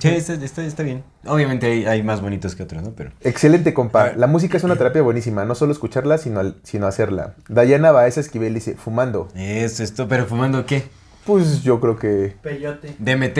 Sí, 0.00 0.08
está, 0.08 0.34
está- 0.34 0.64
está 0.64 0.82
bien. 0.82 1.02
Obviamente 1.26 1.66
hay, 1.66 1.86
hay 1.86 2.02
más 2.02 2.20
bonitos 2.20 2.54
que 2.54 2.62
otros, 2.62 2.82
¿no? 2.82 2.90
Pero. 2.90 3.10
Excelente, 3.22 3.72
compa. 3.72 4.12
La 4.16 4.26
música 4.26 4.56
es 4.58 4.64
una 4.64 4.76
terapia 4.76 5.00
buenísima, 5.02 5.44
no 5.46 5.54
solo 5.54 5.72
escucharla, 5.72 6.18
sino, 6.18 6.40
al- 6.40 6.56
sino 6.62 6.86
hacerla. 6.86 7.34
Dayana 7.48 7.90
Baeza 7.90 8.20
Esquivel 8.20 8.52
dice, 8.52 8.74
fumando. 8.76 9.28
Eso, 9.34 9.82
esto, 9.82 10.06
pero 10.06 10.26
fumando 10.26 10.66
qué? 10.66 10.84
Pues 11.24 11.62
yo 11.62 11.80
creo 11.80 11.96
que... 11.98 12.36
Peyote. 12.42 12.94
DMT. 12.98 13.38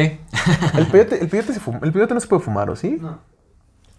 El 0.79 0.87
peyote, 0.91 1.21
el 1.21 1.29
peyote, 1.29 1.53
se 1.55 1.61
fuma- 1.61 1.81
el 1.83 1.93
peyote 1.93 2.15
no 2.15 2.21
se 2.21 2.27
puede 2.29 2.43
fumar, 2.43 2.69
¿o 2.71 2.77
sí? 2.77 2.97
No. 3.01 3.19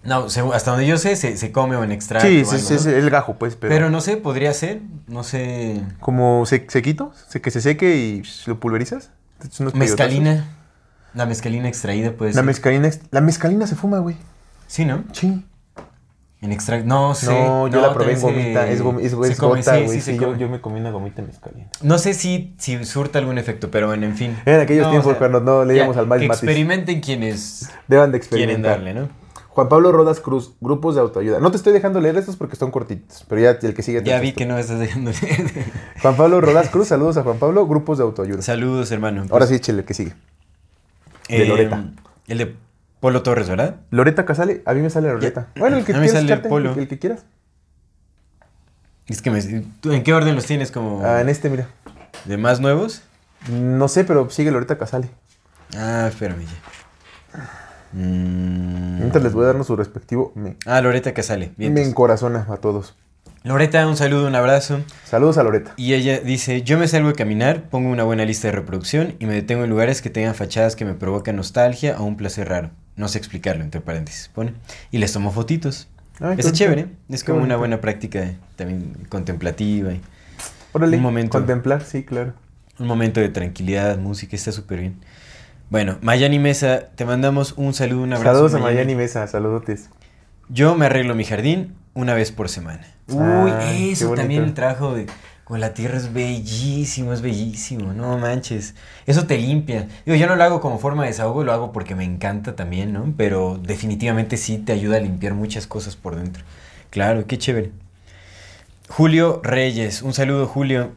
No, 0.01 0.27
hasta 0.53 0.72
donde 0.72 0.88
yo 0.88 0.98
sé, 0.98 1.15
se, 1.18 1.36
se 1.36 1.51
come 1.51 1.75
o 1.75 1.84
en 1.84 1.91
extracto. 1.91 2.27
sí, 2.27 2.41
o 2.41 2.46
sí, 2.46 2.56
algo, 2.56 2.68
sí, 2.68 2.74
¿no? 2.74 2.79
es 2.79 2.86
el 2.86 3.10
gajo, 3.10 3.36
pues, 3.36 3.56
pero... 3.58 3.74
Pero 3.74 3.89
no 3.89 4.00
sé, 4.00 4.15
podría 4.18 4.53
ser. 4.53 4.79
No 5.08 5.24
sé. 5.24 5.82
Como 6.00 6.46
se- 6.46 6.65
sequito, 6.70 7.12
se- 7.27 7.41
que 7.41 7.51
se 7.51 7.60
seque 7.60 7.98
y 7.98 8.24
lo 8.46 8.60
pulverizas. 8.60 9.12
Mezcalina. 9.74 10.46
La 11.13 11.25
mezcalina 11.25 11.68
extraída 11.68 12.12
peyotazos. 12.12 12.36
La 12.36 12.44
mezcalina, 12.44 12.89
la 13.12 13.22
mezcalina 13.22 13.68
se 13.68 13.75
fuma, 13.75 14.00
güey. 14.00 14.15
Sí, 14.68 14.86
¿no? 14.86 15.03
Sí. 15.12 15.44
En 16.41 16.53
extracto. 16.53 16.88
No 16.88 17.13
sé. 17.15 17.25
No, 17.34 17.68
yo 17.68 17.82
la 17.82 17.94
probé 17.94 18.13
en 18.13 18.18
se- 18.20 18.25
gomita. 18.25 18.68
Es, 18.70 18.82
gom- 18.82 19.00
es, 19.00 19.12
es 19.32 19.38
come, 19.38 19.60
gota, 19.60 19.75
sí, 19.77 19.84
güey. 19.84 20.00
sí, 20.00 20.13
Sí, 20.13 20.18
yo, 20.20 20.38
yo 20.38 20.48
me 20.48 20.62
comí 20.62 20.79
una 20.79 20.91
gomita 20.91 21.22
mezcalina. 21.22 21.68
No 21.82 21.98
sé 21.98 22.13
si, 22.13 22.56
si 22.58 22.86
surta 22.86 23.20
algún 23.20 23.38
efecto, 23.38 23.70
pero 23.70 23.88
bueno, 23.88 24.06
en 24.06 24.15
fin. 24.15 24.38
Eran 24.46 24.62
aquellos 24.62 24.86
No, 24.86 24.91
tiempos 24.91 25.08
o 25.08 25.12
sea, 25.12 25.20
cuando 25.20 25.41
no 25.41 25.65
leíamos 25.65 25.98
al 25.98 26.06
Miles 26.08 26.20
que 26.22 26.25
experimenten 26.27 27.01
quienes 27.01 27.70
Deban 27.89 28.12
de 28.13 28.20
quieren 28.22 28.50
experimentar. 28.51 28.72
darle, 28.77 28.94
¿no? 28.94 29.10
Juan 29.60 29.68
Pablo 29.68 29.92
Rodas 29.92 30.22
Cruz, 30.22 30.54
grupos 30.62 30.96
de 30.96 31.01
autoayuda. 31.01 31.42
No 31.42 31.51
te 31.51 31.58
estoy 31.58 31.74
dejando 31.74 32.00
leer 32.00 32.16
estos 32.16 32.38
porque 32.38 32.56
son 32.56 32.72
cortitos, 32.72 33.25
pero 33.28 33.42
ya 33.42 33.50
el 33.62 33.74
que 33.74 33.84
sigue. 33.84 34.01
Ya 34.04 34.18
vi 34.22 34.32
tú. 34.32 34.38
que 34.38 34.46
no 34.46 34.54
me 34.56 34.62
estás 34.62 34.80
dejando 34.80 35.12
leer. 35.12 35.66
Juan 36.01 36.16
Pablo 36.16 36.39
Rodas 36.39 36.70
Cruz, 36.70 36.88
saludos 36.88 37.18
a 37.18 37.24
Juan 37.24 37.39
Pablo, 37.39 37.68
grupos 37.68 37.98
de 37.98 38.06
autoayuda. 38.06 38.42
Saludos, 38.42 38.89
hermano. 38.94 39.25
Ahora 39.30 39.48
sí, 39.48 39.56
échale 39.56 39.80
el 39.80 39.86
que 39.86 39.94
sigue. 39.94 40.13
de 41.28 41.44
Eh, 41.44 41.46
Loreta. 41.46 41.84
El 42.28 42.38
de 42.38 42.56
Polo 43.01 43.22
Torres, 43.22 43.50
¿verdad? 43.50 43.82
Loreta 43.92 44.25
Casale, 44.25 44.62
a 44.66 44.74
mí 44.74 44.82
me 44.82 44.89
sale 44.89 45.10
Loreta. 45.10 45.48
Bueno, 45.58 45.75
el 45.75 45.84
que 45.84 45.92
a 45.92 45.96
mí 45.96 46.04
quieras 46.04 46.22
sale 46.22 46.25
echarte, 46.34 46.48
Polo. 46.48 46.70
el 46.70 46.75
que- 46.75 46.82
el 46.84 46.88
que 46.88 47.00
quieras. 47.00 47.25
Es 49.08 49.22
que 49.22 49.30
me... 49.32 49.42
¿tú 49.82 49.92
¿En 49.92 50.04
qué 50.04 50.13
orden 50.13 50.36
los 50.36 50.46
tienes? 50.46 50.72
¿Como 50.72 51.04
Ah, 51.06 51.20
en 51.20 51.28
este, 51.28 51.50
mira. 51.50 51.68
de 52.24 52.38
más 52.38 52.62
nuevos? 52.62 53.01
No 53.51 53.89
sé, 53.89 54.06
pero 54.06 54.30
sigue 54.30 54.51
Loreta 54.51 54.78
Casale. 54.78 55.10
Ah, 55.75 56.06
espérame 56.08 56.46
ya. 56.46 57.69
Mm. 57.93 59.00
Ahorita 59.00 59.20
les 59.20 59.33
voy 59.33 59.44
a 59.44 59.48
darnos 59.48 59.68
su 59.68 59.75
respectivo. 59.75 60.31
Me, 60.35 60.55
Ah, 60.66 60.81
Loreta 60.81 61.14
Casale. 61.14 61.51
Bien. 61.57 61.74
me 61.74 61.81
encorazona 61.83 62.46
a 62.50 62.57
todos. 62.57 62.96
Loreta, 63.44 63.87
un 63.87 63.96
saludo, 63.96 64.27
un 64.27 64.35
abrazo. 64.35 64.81
Saludos 65.05 65.37
a 65.37 65.44
Loreta. 65.44 65.74
Y 65.77 65.94
ella 65.94 66.20
dice, 66.20 66.61
yo 66.61 66.77
me 66.77 66.87
salgo 66.90 67.09
a 67.09 67.14
caminar, 67.14 67.64
pongo 67.70 67.90
una 67.90 68.03
buena 68.03 68.25
lista 68.25 68.50
de 68.50 68.51
reproducción 68.51 69.16
y 69.20 69.25
me 69.27 69.33
detengo 69.33 69.64
en 69.64 69.70
lugares 69.70 70.01
que 70.01 70.09
tengan 70.09 70.35
fachadas 70.35 70.75
que 70.75 70.83
me 70.83 70.94
provocan 70.94 71.37
nostalgia 71.37 71.96
o 72.00 72.03
un 72.03 72.18
placer 72.18 72.50
raro. 72.50 72.70
No 72.98 73.07
sé 73.07 73.18
explicarlo, 73.18 73.64
entre 73.64 73.79
paréntesis, 73.79 74.29
pone. 74.35 74.53
Y 74.92 74.98
les 74.98 75.14
tomo 75.14 75.31
fotitos. 75.31 75.87
Ay, 76.20 76.31
Está 76.31 76.44
bonito. 76.44 76.51
chévere, 76.51 76.87
es 77.07 77.24
Qué 77.24 77.31
como 77.31 77.42
una 77.44 77.55
buena 77.55 77.79
práctica 77.79 78.33
también 78.57 78.94
contemplativa 79.07 79.94
y 79.94 80.01
Órale, 80.74 80.98
Un 80.98 81.03
momento. 81.03 81.31
contemplar, 81.37 81.81
sí, 81.83 82.03
claro. 82.03 82.33
un 82.77 82.87
momento 82.87 83.22
de 83.22 83.29
tranquilidad, 83.29 83.98
música, 83.98 84.35
está 84.35 84.51
súper 84.51 84.81
bien. 84.81 84.96
Bueno, 85.70 85.98
Mayani 86.01 86.40
Mesa, 86.40 86.90
te 86.96 87.05
mandamos 87.05 87.53
un 87.55 87.75
saludo, 87.75 88.01
un 88.01 88.14
abrazo. 88.14 88.36
Saludos 88.36 88.53
a 88.55 88.58
Mayani 88.58 88.96
Mesa, 88.96 89.27
saludotes. 89.27 89.90
Yo 90.50 90.74
me 90.75 90.88
arreglo 90.88 91.14
mi 91.14 91.25
jardín 91.25 91.75
una 91.94 92.16
vez 92.16 92.32
por 92.32 92.50
semana. 92.50 92.88
Uy, 93.08 93.51
Ay, 93.51 93.68
qué 93.68 93.92
eso 93.92 94.14
también 94.16 94.44
el 94.44 94.53
trabajo 94.55 94.96
de 94.96 95.05
con 95.44 95.60
la 95.60 95.74
tierra 95.74 95.98
es 95.98 96.14
bellísimo, 96.14 97.12
es 97.12 97.22
bellísimo, 97.22 97.92
no 97.92 98.18
manches. 98.20 98.75
Eso 99.08 99.25
te 99.25 99.38
limpia. 99.38 99.88
Digo, 100.05 100.16
yo 100.16 100.27
no 100.27 100.36
lo 100.36 100.44
hago 100.44 100.62
como 100.62 100.77
forma 100.77 101.03
de 101.03 101.10
desahogo, 101.10 101.44
lo 101.44 101.51
hago 101.51 101.72
porque 101.72 101.96
me 101.96 102.03
encanta 102.03 102.55
también, 102.55 102.94
¿no? 102.94 103.14
Pero 103.18 103.60
definitivamente 103.62 104.38
sí 104.38 104.60
te 104.60 104.74
ayuda 104.74 104.98
a 104.98 105.00
limpiar 105.00 105.34
muchas 105.34 105.66
cosas 105.66 105.96
por 105.96 106.16
dentro. 106.16 106.44
Claro, 106.92 107.25
qué 107.25 107.40
chévere. 107.40 107.72
Julio 108.90 109.42
Reyes, 109.44 110.01
un 110.03 110.14
saludo 110.14 110.46
Julio. 110.46 110.92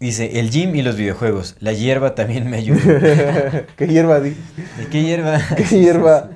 Dice, 0.00 0.40
el 0.40 0.50
gym 0.50 0.74
y 0.74 0.82
los 0.82 0.96
videojuegos. 0.96 1.56
La 1.60 1.72
hierba 1.74 2.14
también 2.14 2.48
me 2.48 2.56
ayuda. 2.56 3.66
¿Qué 3.76 3.86
hierba, 3.86 4.20
di? 4.20 4.30
¿De 4.78 4.86
qué 4.90 5.02
hierba? 5.02 5.38
¿Qué 5.56 5.64
hierba? 5.64 6.30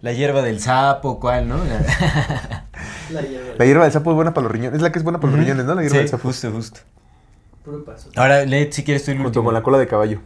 La 0.00 0.12
hierba 0.12 0.40
del 0.42 0.58
sapo, 0.60 1.20
¿cuál, 1.20 1.46
no? 1.48 1.58
La- 1.58 2.64
La 3.10 3.20
hierba. 3.20 3.48
La 3.58 3.64
hierba 3.66 3.82
del 3.84 3.92
sapo 3.92 4.10
es 4.10 4.14
buena 4.16 4.32
para 4.32 4.44
los 4.44 4.52
riñones. 4.52 4.76
Es 4.76 4.82
la 4.82 4.90
que 4.90 4.98
es 4.98 5.02
buena 5.04 5.20
para 5.20 5.32
los 5.32 5.40
riñones, 5.40 5.66
¿no? 5.66 5.74
La 5.74 5.82
hierba 5.82 5.94
Sí, 5.96 5.98
del 5.98 6.08
sapo. 6.08 6.28
justo, 6.28 6.50
justo. 6.50 6.80
Puro 7.62 7.84
paso. 7.84 8.08
Ahora, 8.16 8.44
lee 8.46 8.68
si 8.72 8.84
quieres 8.84 9.04
tú 9.04 9.10
el 9.10 9.18
Junto 9.18 9.28
último. 9.28 9.44
con 9.44 9.54
la 9.54 9.62
cola 9.62 9.78
de 9.78 9.86
caballo. 9.86 10.20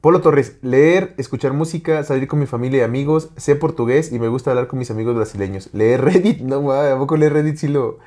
Polo 0.00 0.20
Torres, 0.22 0.54
leer, 0.62 1.14
escuchar 1.18 1.52
música, 1.52 2.02
salir 2.04 2.26
con 2.26 2.38
mi 2.40 2.46
familia 2.46 2.80
y 2.80 2.82
amigos, 2.82 3.28
sé 3.36 3.54
portugués 3.54 4.10
y 4.12 4.18
me 4.18 4.28
gusta 4.28 4.50
hablar 4.50 4.66
con 4.66 4.78
mis 4.78 4.90
amigos 4.90 5.14
brasileños. 5.14 5.68
Leer 5.74 6.00
Reddit, 6.02 6.40
no 6.42 6.62
ma, 6.62 6.90
¿a 6.90 6.96
poco 6.98 7.16
leer 7.18 7.34
Reddit 7.34 7.56
sí 7.58 7.68
lo... 7.68 7.98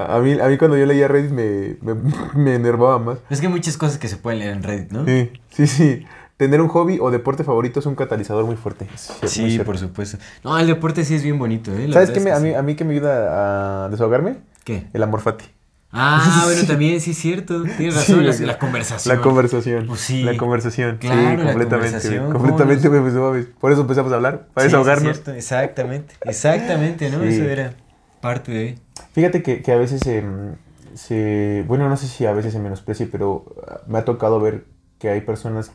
A 0.00 0.20
mí, 0.20 0.38
a 0.40 0.46
mí 0.46 0.56
cuando 0.58 0.76
yo 0.76 0.86
leía 0.86 1.08
Reddit 1.08 1.30
me, 1.32 1.76
me, 1.82 1.94
me 2.34 2.54
enervaba 2.54 2.98
más. 2.98 3.18
Es 3.30 3.40
que 3.40 3.46
hay 3.46 3.52
muchas 3.52 3.76
cosas 3.76 3.98
que 3.98 4.08
se 4.08 4.16
pueden 4.16 4.38
leer 4.38 4.52
en 4.52 4.62
Reddit, 4.62 4.92
¿no? 4.92 5.04
Sí, 5.04 5.30
sí, 5.50 5.66
sí. 5.66 6.06
Tener 6.36 6.60
un 6.60 6.68
hobby 6.68 6.98
o 7.00 7.10
deporte 7.10 7.42
favorito 7.42 7.80
es 7.80 7.86
un 7.86 7.96
catalizador 7.96 8.44
muy 8.44 8.54
fuerte. 8.54 8.86
Muy 9.20 9.28
Sí, 9.28 9.58
por 9.58 9.76
supuesto. 9.76 10.18
No, 10.44 10.56
el 10.56 10.68
deporte 10.68 11.04
sí 11.04 11.16
es 11.16 11.24
bien 11.24 11.36
bonito, 11.36 11.72
¿eh? 11.76 11.88
La 11.88 11.94
¿Sabes 11.94 12.10
qué 12.10 12.18
es 12.20 12.24
me- 12.24 12.30
que 12.30 12.36
a, 12.36 12.40
mí, 12.40 12.48
sí. 12.50 12.54
a 12.54 12.62
mí 12.62 12.74
que 12.76 12.84
me 12.84 12.94
ayuda 12.94 13.84
a 13.86 13.88
desahogarme? 13.88 14.36
¿Qué? 14.62 14.86
El 14.92 15.02
amor 15.02 15.20
fati. 15.20 15.46
Ah, 15.90 16.42
bueno, 16.44 16.62
también 16.64 17.00
sí 17.00 17.10
es 17.10 17.18
cierto. 17.18 17.62
Tienes 17.64 17.94
Sí, 17.96 18.12
razón, 18.12 18.24
la, 18.26 18.32
güey. 18.32 18.46
la 18.46 18.58
conversación. 18.58 19.16
La 19.16 19.20
conversación. 19.22 19.86
Pues 19.88 20.00
sí. 20.00 20.22
La 20.22 20.36
conversación. 20.36 20.98
Claro, 20.98 21.16
sí, 21.18 21.26
la 21.26 21.30
completamente. 21.30 21.66
güey. 21.66 21.80
conversación, 21.80 22.24
¿cómo 22.26 22.38
Completamente, 22.38 22.88
güey, 22.88 23.00
pues, 23.00 23.14
no 23.14 23.20
mames. 23.22 23.46
Por 23.58 23.72
eso 23.72 23.80
empezamos 23.80 24.12
a 24.12 24.14
hablar, 24.14 24.32
para 24.32 24.46
Sí, 24.46 24.52
sí 24.54 24.58
es 24.60 24.64
desahogarnos. 24.72 25.12
cierto, 25.14 25.32
exactamente. 25.32 26.14
Exactamente, 26.24 27.10
¿no? 27.10 27.20
Sí. 27.22 27.28
Eso 27.30 27.44
era 27.44 27.72
parte 28.20 28.52
de... 28.52 28.78
Fíjate 29.12 29.42
que, 29.42 29.62
que 29.62 29.72
a 29.72 29.76
veces 29.76 30.06
em, 30.06 30.56
se. 30.94 31.64
Bueno, 31.66 31.88
no 31.88 31.96
sé 31.96 32.06
si 32.06 32.26
a 32.26 32.32
veces 32.32 32.52
se 32.52 32.58
menosprecie, 32.58 33.06
pero 33.06 33.44
ah, 33.68 33.80
me 33.86 33.98
ha 33.98 34.04
tocado 34.04 34.40
ver 34.40 34.64
que 34.98 35.10
hay 35.10 35.20
personas 35.20 35.72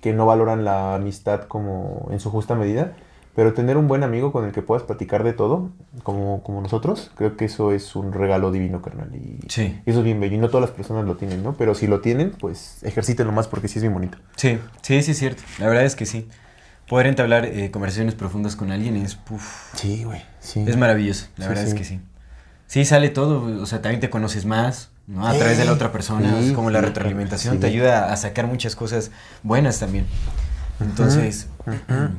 que 0.00 0.12
no 0.12 0.26
valoran 0.26 0.64
la 0.64 0.94
amistad 0.94 1.42
como 1.44 2.08
en 2.10 2.20
su 2.20 2.30
justa 2.30 2.54
medida. 2.54 2.92
Pero 3.34 3.52
tener 3.52 3.76
un 3.76 3.88
buen 3.88 4.04
amigo 4.04 4.30
con 4.30 4.44
el 4.44 4.52
que 4.52 4.62
puedas 4.62 4.84
platicar 4.84 5.24
de 5.24 5.32
todo, 5.32 5.70
como, 6.04 6.44
como 6.44 6.60
nosotros, 6.60 7.10
creo 7.16 7.36
que 7.36 7.46
eso 7.46 7.72
es 7.72 7.96
un 7.96 8.12
regalo 8.12 8.52
divino, 8.52 8.80
carnal. 8.80 9.12
Y, 9.12 9.40
Sí. 9.48 9.80
eso 9.86 9.98
es 9.98 10.04
bien 10.04 10.20
bello. 10.20 10.36
Y 10.36 10.38
no 10.38 10.50
todas 10.50 10.68
las 10.68 10.70
personas 10.70 11.04
lo 11.04 11.16
tienen, 11.16 11.42
¿no? 11.42 11.54
Pero 11.54 11.74
si 11.74 11.88
lo 11.88 12.00
tienen, 12.00 12.30
pues 12.30 12.80
ejercítenlo 12.84 13.32
más 13.32 13.48
porque 13.48 13.66
sí 13.66 13.80
es 13.80 13.82
bien 13.82 13.92
bonito. 13.92 14.18
Sí, 14.36 14.60
sí, 14.82 15.02
sí 15.02 15.10
es 15.10 15.18
cierto. 15.18 15.42
La 15.58 15.66
verdad 15.66 15.84
es 15.84 15.96
que 15.96 16.06
sí. 16.06 16.28
Poder 16.88 17.08
entablar 17.08 17.44
eh, 17.46 17.72
conversaciones 17.72 18.14
profundas 18.14 18.54
con 18.54 18.70
alguien 18.70 18.96
es... 18.96 19.16
puf, 19.16 19.74
Sí, 19.74 20.04
güey. 20.04 20.22
Sí. 20.38 20.64
Es 20.68 20.76
maravilloso, 20.76 21.26
la 21.36 21.46
Sí, 21.46 21.48
verdad 21.48 21.64
es 21.64 21.74
que 21.74 21.82
sí. 21.82 22.00
Sí, 22.66 22.84
sale 22.84 23.10
todo, 23.10 23.62
o 23.62 23.66
sea, 23.66 23.82
también 23.82 24.00
te 24.00 24.10
conoces 24.10 24.46
más, 24.46 24.90
¿no? 25.06 25.26
A 25.26 25.34
través 25.34 25.58
de 25.58 25.64
la 25.64 25.72
otra 25.72 25.92
persona, 25.92 26.40
Sí, 26.40 26.52
como 26.54 26.70
la 26.70 26.80
retroalimentación, 26.80 27.54
sí. 27.54 27.60
te 27.60 27.66
ayuda 27.66 28.12
a 28.12 28.16
sacar 28.16 28.46
muchas 28.46 28.74
cosas 28.74 29.10
buenas 29.42 29.78
también. 29.78 30.06
Entonces, 30.80 31.48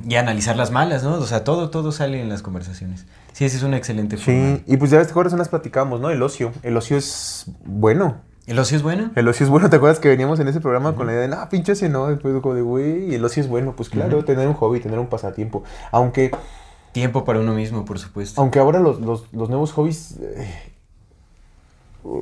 y 0.08 0.16
analizar 0.16 0.56
las 0.56 0.72
malas, 0.72 1.04
¿no? 1.04 1.16
O 1.16 1.26
sea, 1.26 1.44
todo, 1.44 1.70
todo 1.70 1.92
sale 1.92 2.22
en 2.22 2.30
las 2.30 2.42
conversaciones. 2.42 3.06
Sí, 3.34 3.44
esa 3.44 3.58
es 3.58 3.64
una 3.64 3.76
excelente 3.78 4.16
forma. 4.18 4.58
Sí, 4.58 4.64
y 4.66 4.78
pues 4.78 4.92
ya 4.92 4.98
ves, 4.98 5.08
¿te 5.08 5.12
acuerdas? 5.12 5.34
Unas 5.34 5.50
platicábamos, 5.50 6.00
¿no? 6.00 6.10
El 6.10 6.22
ocio. 6.24 6.54
El 6.64 6.78
ocio 6.78 6.96
es 6.96 7.48
bueno. 7.66 8.22
¿El 8.48 8.60
ocio 8.60 8.78
es 8.78 8.84
bueno? 8.84 9.12
El 9.16 9.28
ocio 9.28 9.44
es 9.44 9.50
bueno, 9.50 9.70
¿te 9.70 9.76
acuerdas 9.76 10.00
que 10.00 10.08
veníamos 10.08 10.40
en 10.40 10.48
ese 10.48 10.62
programa 10.62 10.94
con 10.96 11.08
la 11.08 11.14
idea 11.14 11.28
de, 11.28 11.36
ah, 11.36 11.50
pinche 11.50 11.72
ese 11.74 11.90
no? 11.90 12.08
Después 12.08 12.34
como 12.42 12.54
de, 12.54 12.62
güey, 12.62 13.16
el 13.16 13.26
ocio 13.26 13.42
es 13.42 13.50
bueno. 13.50 13.76
Pues 13.76 13.90
claro, 13.90 14.24
tener 14.24 14.48
un 14.48 14.54
hobby, 14.54 14.80
tener 14.80 15.00
un 15.00 15.08
pasatiempo. 15.08 15.64
Aunque, 15.92 16.32
Tiempo 16.96 17.26
para 17.26 17.42
uno 17.42 17.54
mismo, 17.54 17.84
por 17.84 18.00
supuesto. 18.00 18.40
aunque 18.40 18.58
ahora 18.60 18.80
los, 18.80 19.02
los- 19.02 19.26
los 19.34 19.50
nuevos 19.50 19.74
hobbies, 19.74 20.16
eh, 20.22 20.72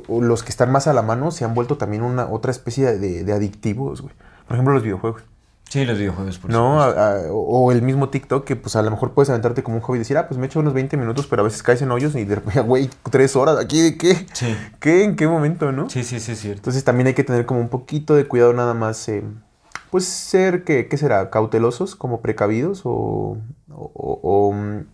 los 0.08 0.42
que 0.42 0.48
están 0.48 0.72
más 0.72 0.86
a 0.86 0.92
la 0.92 1.02
mano, 1.02 1.30
se 1.30 1.44
han 1.44 1.54
vuelto 1.54 1.76
también 1.76 2.02
una 2.02 2.26
otra 2.26 2.50
especie 2.50 2.98
de, 2.98 3.22
de 3.22 3.32
adictivos, 3.32 4.00
güey. 4.02 4.14
Por 4.46 4.56
ejemplo, 4.56 4.74
los 4.74 4.82
videojuegos. 4.82 5.22
Sí, 5.68 5.84
los 5.84 5.96
videojuegos, 5.98 6.38
por 6.38 6.50
No, 6.50 6.80
supuesto. 6.80 7.00
A- 7.00 7.16
a- 7.28 7.32
o 7.32 7.64
o 7.66 7.72
el 7.72 7.82
mismo 7.82 8.08
TikTok 8.08 8.44
que 8.44 8.56
pues 8.56 8.76
a 8.76 8.82
lo 8.82 8.90
mejor 8.90 9.12
puedes 9.12 9.30
aventarte 9.30 9.62
como 9.62 9.76
un 9.76 9.82
hobby 9.82 9.96
y 9.96 9.98
decir, 10.00 10.16
ah, 10.18 10.26
pues 10.28 10.38
me 10.38 10.46
echo 10.46 10.58
unos 10.60 10.72
20 10.74 10.96
minutos, 10.96 11.26
pero 11.28 11.42
a 11.42 11.44
veces 11.44 11.62
caes 11.62 11.80
en 11.82 11.90
hoyos 11.92 12.14
y 12.16 12.24
de 12.24 12.34
repente, 12.34 12.60
güey, 12.66 12.90
tres 13.10 13.36
horas, 13.36 13.58
¿aquí 13.58 13.80
de 13.80 13.96
qué? 13.96 14.26
Sí. 14.32 14.56
¿Qué? 14.80 15.04
¿En 15.04 15.16
qué 15.16 15.28
momento, 15.28 15.70
no? 15.72 15.88
Sí, 15.88 16.02
sí, 16.04 16.18
sí, 16.18 16.32
es 16.32 16.40
cierto. 16.40 16.58
Entonces 16.60 16.82
también 16.84 17.06
hay 17.06 17.14
que 17.14 17.24
tener 17.24 17.46
como 17.46 17.60
un 17.60 17.68
poquito 17.68 18.14
de 18.16 18.26
cuidado 18.26 18.52
nada 18.52 18.74
más, 18.74 19.08
eh, 19.08 19.22
pues 19.90 20.04
ser, 20.06 20.64
que, 20.64 20.88
¿qué 20.88 20.96
será? 20.96 21.30
Cautelosos, 21.30 21.94
como 21.96 22.20
precavidos 22.20 22.82
o, 22.84 23.38
o- 23.76 24.52
mm, 24.52 24.86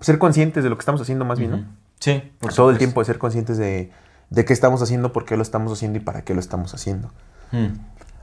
ser 0.00 0.18
conscientes 0.18 0.62
de 0.64 0.70
lo 0.70 0.76
que 0.76 0.80
estamos 0.82 1.00
haciendo 1.00 1.24
más 1.24 1.38
bien, 1.38 1.50
¿no? 1.50 1.64
Sí, 2.00 2.22
por 2.38 2.52
Todo 2.52 2.70
el 2.70 2.78
tiempo 2.78 3.00
de 3.00 3.06
ser 3.06 3.18
conscientes 3.18 3.56
de, 3.58 3.90
de 4.30 4.44
qué 4.44 4.52
estamos 4.52 4.82
haciendo, 4.82 5.12
por 5.12 5.24
qué 5.24 5.36
lo 5.36 5.42
estamos 5.42 5.72
haciendo 5.72 5.98
y 5.98 6.00
para 6.02 6.22
qué 6.22 6.34
lo 6.34 6.40
estamos 6.40 6.74
haciendo. 6.74 7.10
Mm. 7.52 7.68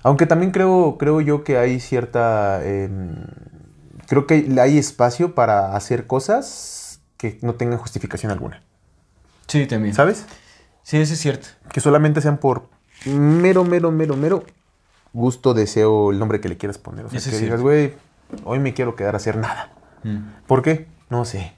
Aunque 0.03 0.25
también 0.27 0.51
creo, 0.51 0.97
creo 0.99 1.21
yo 1.21 1.43
que 1.43 1.57
hay 1.57 1.79
cierta... 1.79 2.59
eh, 2.63 2.89
creo 4.07 4.27
que 4.27 4.47
hay 4.61 4.77
espacio 4.77 5.33
para 5.33 5.75
hacer 5.75 6.07
cosas 6.07 6.99
que 7.17 7.39
no 7.41 7.55
tengan 7.55 7.79
justificación 7.79 8.31
alguna. 8.31 8.61
Sí, 9.47 9.65
también. 9.65 9.95
¿Sabes? 9.95 10.25
Sí, 10.83 10.97
eso 10.97 11.13
es 11.13 11.19
cierto. 11.19 11.47
Que 11.71 11.79
solamente 11.79 12.21
sean 12.21 12.37
por 12.37 12.67
mero, 13.05 13.63
mero, 13.63 13.91
mero, 13.91 14.15
mero 14.17 14.43
gusto, 15.13 15.53
deseo, 15.53 16.11
el 16.11 16.19
nombre 16.19 16.41
que 16.41 16.49
le 16.49 16.57
quieras 16.57 16.77
poner. 16.77 17.05
O 17.05 17.09
sea, 17.09 17.19
Eso 17.19 17.29
que 17.29 17.37
es 17.37 17.41
digas, 17.41 17.61
güey, 17.61 17.93
hoy 18.43 18.59
me 18.59 18.73
quiero 18.73 18.95
quedar 18.95 19.13
a 19.13 19.17
hacer 19.17 19.37
nada. 19.37 19.71
Mm. 20.03 20.17
¿Por 20.47 20.61
qué? 20.61 20.87
No 21.09 21.25
sé. 21.25 21.53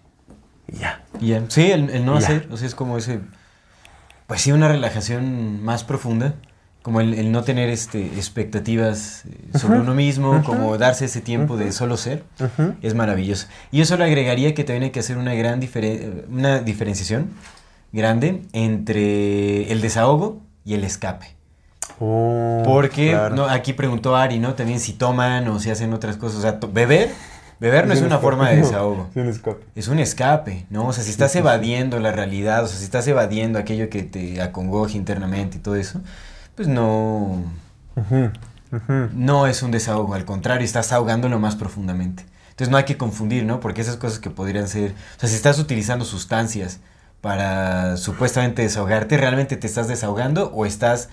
Y 0.67 0.77
ya. 0.77 1.03
Sí, 1.49 1.71
el, 1.71 1.89
el 1.89 2.05
no 2.05 2.15
hacer, 2.17 2.47
o 2.51 2.57
sea, 2.57 2.67
es 2.67 2.75
como 2.75 2.97
ese, 2.97 3.19
pues 4.27 4.41
sí, 4.41 4.51
una 4.51 4.67
relajación 4.67 5.63
más 5.63 5.83
profunda, 5.83 6.35
como 6.81 7.01
el, 7.01 7.13
el 7.15 7.31
no 7.31 7.43
tener 7.43 7.69
este, 7.69 8.05
expectativas 8.05 9.23
eh, 9.25 9.57
sobre 9.57 9.79
uno 9.79 9.93
mismo, 9.95 10.43
como 10.43 10.77
darse 10.77 11.05
ese 11.05 11.21
tiempo 11.21 11.57
de 11.57 11.71
solo 11.71 11.97
ser, 11.97 12.23
es 12.81 12.93
maravilloso. 12.93 13.47
Y 13.71 13.77
yo 13.79 13.85
solo 13.85 14.03
agregaría 14.03 14.53
que 14.53 14.63
también 14.63 14.83
hay 14.83 14.89
que 14.91 14.99
hacer 14.99 15.17
una 15.17 15.33
gran 15.33 15.59
difere- 15.61 16.25
una 16.29 16.59
diferenciación 16.59 17.29
grande 17.91 18.41
entre 18.53 19.71
el 19.71 19.81
desahogo 19.81 20.41
y 20.63 20.73
el 20.75 20.83
escape. 20.83 21.34
Oh, 21.99 22.63
Porque 22.63 23.11
claro. 23.11 23.35
no, 23.35 23.45
aquí 23.45 23.73
preguntó 23.73 24.15
Ari, 24.15 24.39
¿no? 24.39 24.55
También 24.55 24.79
si 24.79 24.93
toman 24.93 25.47
o 25.47 25.59
si 25.59 25.69
hacen 25.71 25.93
otras 25.93 26.17
cosas. 26.17 26.39
O 26.39 26.41
sea, 26.41 26.59
beber, 26.71 27.11
beber 27.59 27.87
no 27.87 27.93
es 27.93 28.01
un 28.01 28.07
una 28.07 28.15
escape. 28.15 28.21
forma 28.21 28.49
de 28.49 28.57
desahogo. 28.57 29.09
es 29.15 29.17
un 29.23 29.27
escape. 29.29 29.65
Es 29.75 29.87
un 29.87 29.99
escape, 29.99 30.65
¿no? 30.69 30.87
O 30.87 30.93
sea, 30.93 31.03
si 31.03 31.11
estás 31.11 31.35
evadiendo 31.35 31.99
la 31.99 32.11
realidad, 32.11 32.63
o 32.63 32.67
sea, 32.67 32.77
si 32.77 32.83
estás 32.85 33.07
evadiendo 33.07 33.59
aquello 33.59 33.89
que 33.89 34.03
te 34.03 34.41
acongoja 34.41 34.93
internamente 34.97 35.57
y 35.57 35.59
todo 35.61 35.75
eso, 35.75 36.01
pues 36.55 36.67
no, 36.67 37.43
no 39.13 39.47
es 39.47 39.63
un 39.63 39.71
desahogo, 39.71 40.13
al 40.15 40.25
contrario, 40.25 40.65
estás 40.65 40.91
ahogándolo 40.91 41.39
más 41.39 41.55
profundamente. 41.55 42.25
Entonces 42.49 42.69
no 42.69 42.77
hay 42.77 42.85
que 42.85 42.97
confundir, 42.97 43.45
¿no? 43.45 43.59
Porque 43.59 43.81
esas 43.81 43.97
cosas 43.97 44.19
que 44.19 44.29
podrían 44.29 44.67
ser, 44.67 44.91
o 45.17 45.19
sea, 45.19 45.29
si 45.29 45.35
estás 45.35 45.59
utilizando 45.59 46.05
sustancias 46.05 46.79
para 47.21 47.97
supuestamente 47.97 48.61
desahogarte, 48.61 49.17
¿realmente 49.17 49.57
te 49.57 49.67
estás 49.67 49.87
desahogando 49.87 50.51
o 50.53 50.65
estás 50.65 51.09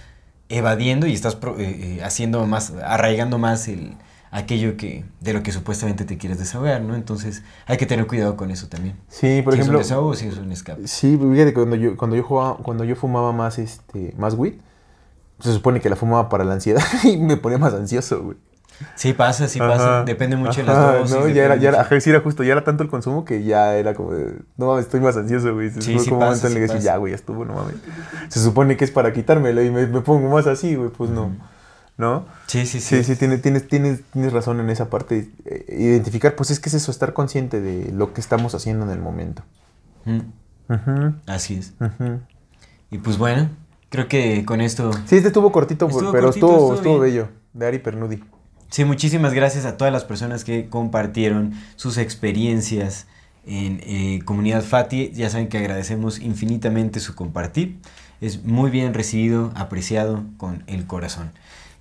evadiendo 0.49 1.07
y 1.07 1.13
estás 1.15 1.37
pro- 1.37 1.59
eh, 1.59 1.97
eh, 1.99 2.03
haciendo 2.05 2.47
más, 2.47 2.73
arraigando 2.85 3.39
más 3.39 3.69
el, 3.69 3.95
aquello 4.31 4.77
que, 4.77 5.05
de 5.21 5.33
lo 5.33 5.43
que 5.43 5.53
supuestamente 5.53 6.05
te 6.05 6.19
quieres 6.19 6.39
desahogar, 6.39 6.81
¿no? 6.83 6.95
Entonces 6.95 7.43
hay 7.67 7.77
que 7.77 7.87
tener 7.87 8.07
cuidado 8.07 8.37
con 8.37 8.51
eso 8.51 8.69
también. 8.69 8.97
Sí, 9.09 9.43
por 9.43 9.55
si 9.55 9.61
ejemplo. 9.61 9.79
es 9.81 9.87
un 9.87 9.89
desahogo 9.91 10.09
o 10.09 10.15
si 10.15 10.27
es 10.27 10.39
un 10.39 10.53
escape. 10.53 10.87
Sí, 10.89 11.17
fíjate 11.19 11.47
que 11.51 11.55
cuando 11.55 11.77
yo, 11.77 11.97
cuando 11.97 12.17
yo 12.17 12.23
jugaba, 12.23 12.57
cuando 12.59 12.85
yo 12.85 12.97
fumaba 12.97 13.33
más 13.33 13.59
este, 13.59 14.15
más 14.19 14.35
weed, 14.35 14.55
se 15.41 15.53
supone 15.53 15.81
que 15.81 15.91
la 15.91 15.97
fumaba 15.97 16.29
para 16.29 16.45
la 16.45 16.55
ansiedad 16.55 16.83
y 17.05 17.17
me 17.17 17.37
ponía 17.37 17.59
más 17.59 17.75
ansioso, 17.75 18.23
güey. 18.23 18.37
Sí 18.95 19.13
pasa, 19.13 19.49
sí 19.49 19.59
pasa. 19.59 19.99
Ajá. 19.99 20.05
Depende 20.05 20.37
mucho 20.37 20.63
de 20.63 20.71
Ajá, 20.71 20.93
las 20.93 21.11
dosis. 21.11 21.17
No, 21.17 21.29
ya 21.29 21.45
era, 21.45 21.57
ya 21.57 21.71
era, 21.71 21.81
ajá, 21.81 22.01
sí 22.01 22.11
era 22.11 22.21
justo, 22.21 22.43
ya 22.43 22.53
era 22.53 22.65
tanto 22.65 22.83
el 22.83 22.89
consumo 22.91 23.25
que 23.25 23.43
ya 23.45 23.77
era 23.77 23.95
como, 23.95 24.13
de, 24.13 24.35
no 24.57 24.67
mames, 24.67 24.87
estoy 24.87 25.01
más 25.01 25.17
ansioso, 25.17 25.53
güey. 25.55 25.71
Sí, 25.71 25.99
sí 25.99 26.09
como 26.11 26.21
pasa, 26.21 26.49
sí 26.49 26.79
ya, 26.81 26.97
güey, 26.97 27.13
ya 27.13 27.17
estuvo, 27.17 27.45
no 27.45 27.55
mames. 27.55 27.77
Se 28.29 28.41
supone 28.41 28.77
que 28.77 28.85
es 28.85 28.91
para 28.91 29.13
quitármelo 29.13 29.63
y 29.63 29.71
me, 29.71 29.87
me 29.87 30.01
pongo 30.01 30.29
más 30.29 30.47
así, 30.47 30.75
güey, 30.75 30.91
pues 30.91 31.11
no. 31.11 31.33
¿No? 31.99 32.25
Sí, 32.47 32.67
sí, 32.67 32.81
sí. 32.81 32.97
Sí, 32.97 33.05
sí, 33.05 33.17
tienes, 33.17 33.43
tienes, 33.43 33.69
tienes, 33.69 34.03
tienes 34.13 34.33
razón 34.33 34.61
en 34.61 34.71
esa 34.71 34.89
parte. 34.89 35.31
Eh, 35.45 35.65
identificar, 35.69 36.35
pues 36.35 36.51
es 36.51 36.59
que 36.59 36.69
es 36.69 36.75
eso, 36.75 36.91
estar 36.91 37.13
consciente 37.13 37.61
de 37.61 37.93
lo 37.93 38.13
que 38.13 38.21
estamos 38.21 38.55
haciendo 38.55 38.87
en 38.87 38.91
el 38.93 38.99
momento. 38.99 39.43
Mm, 40.05 40.21
así 41.27 41.57
es. 41.57 41.75
ujú. 41.81 42.21
Y 42.91 42.99
pues 42.99 43.19
bueno, 43.19 43.51
creo 43.89 44.09
que 44.09 44.45
con 44.45 44.61
esto 44.61 44.93
Sí, 45.07 45.17
este 45.17 45.29
estuvo 45.29 45.53
cortito, 45.53 45.87
Estuvo 45.87 46.13
pero 46.13 46.25
cortito, 46.25 46.47
estuvo, 46.47 46.59
estuvo 46.59 46.75
estuvo 46.75 46.99
bello. 46.99 47.29
De 47.53 47.67
Ari 47.67 47.79
Pernudi. 47.79 48.25
Sí, 48.73 48.87
muchísimas 48.87 49.35
gracias 49.35 49.67
a 49.67 49.77
todas 49.77 49.93
las 49.93 50.05
personas 50.05 50.45
que 50.45 50.71
compartieron 50.71 51.53
sus 51.77 51.99
experiencias 51.99 53.07
en 53.45 53.81
eh, 53.83 54.21
Comunidad 54.25 54.63
Fati. 54.65 55.11
Ya 55.13 55.29
saben 55.29 55.51
que 55.51 55.59
agradecemos 55.59 56.19
infinitamente 56.21 56.99
su 56.99 57.15
compartir. 57.15 57.77
Es 58.23 58.45
muy 58.45 58.71
bien 58.71 58.95
recibido, 58.95 59.53
apreciado 59.57 60.25
con 60.39 60.65
el 60.69 60.87
corazón. 60.87 61.33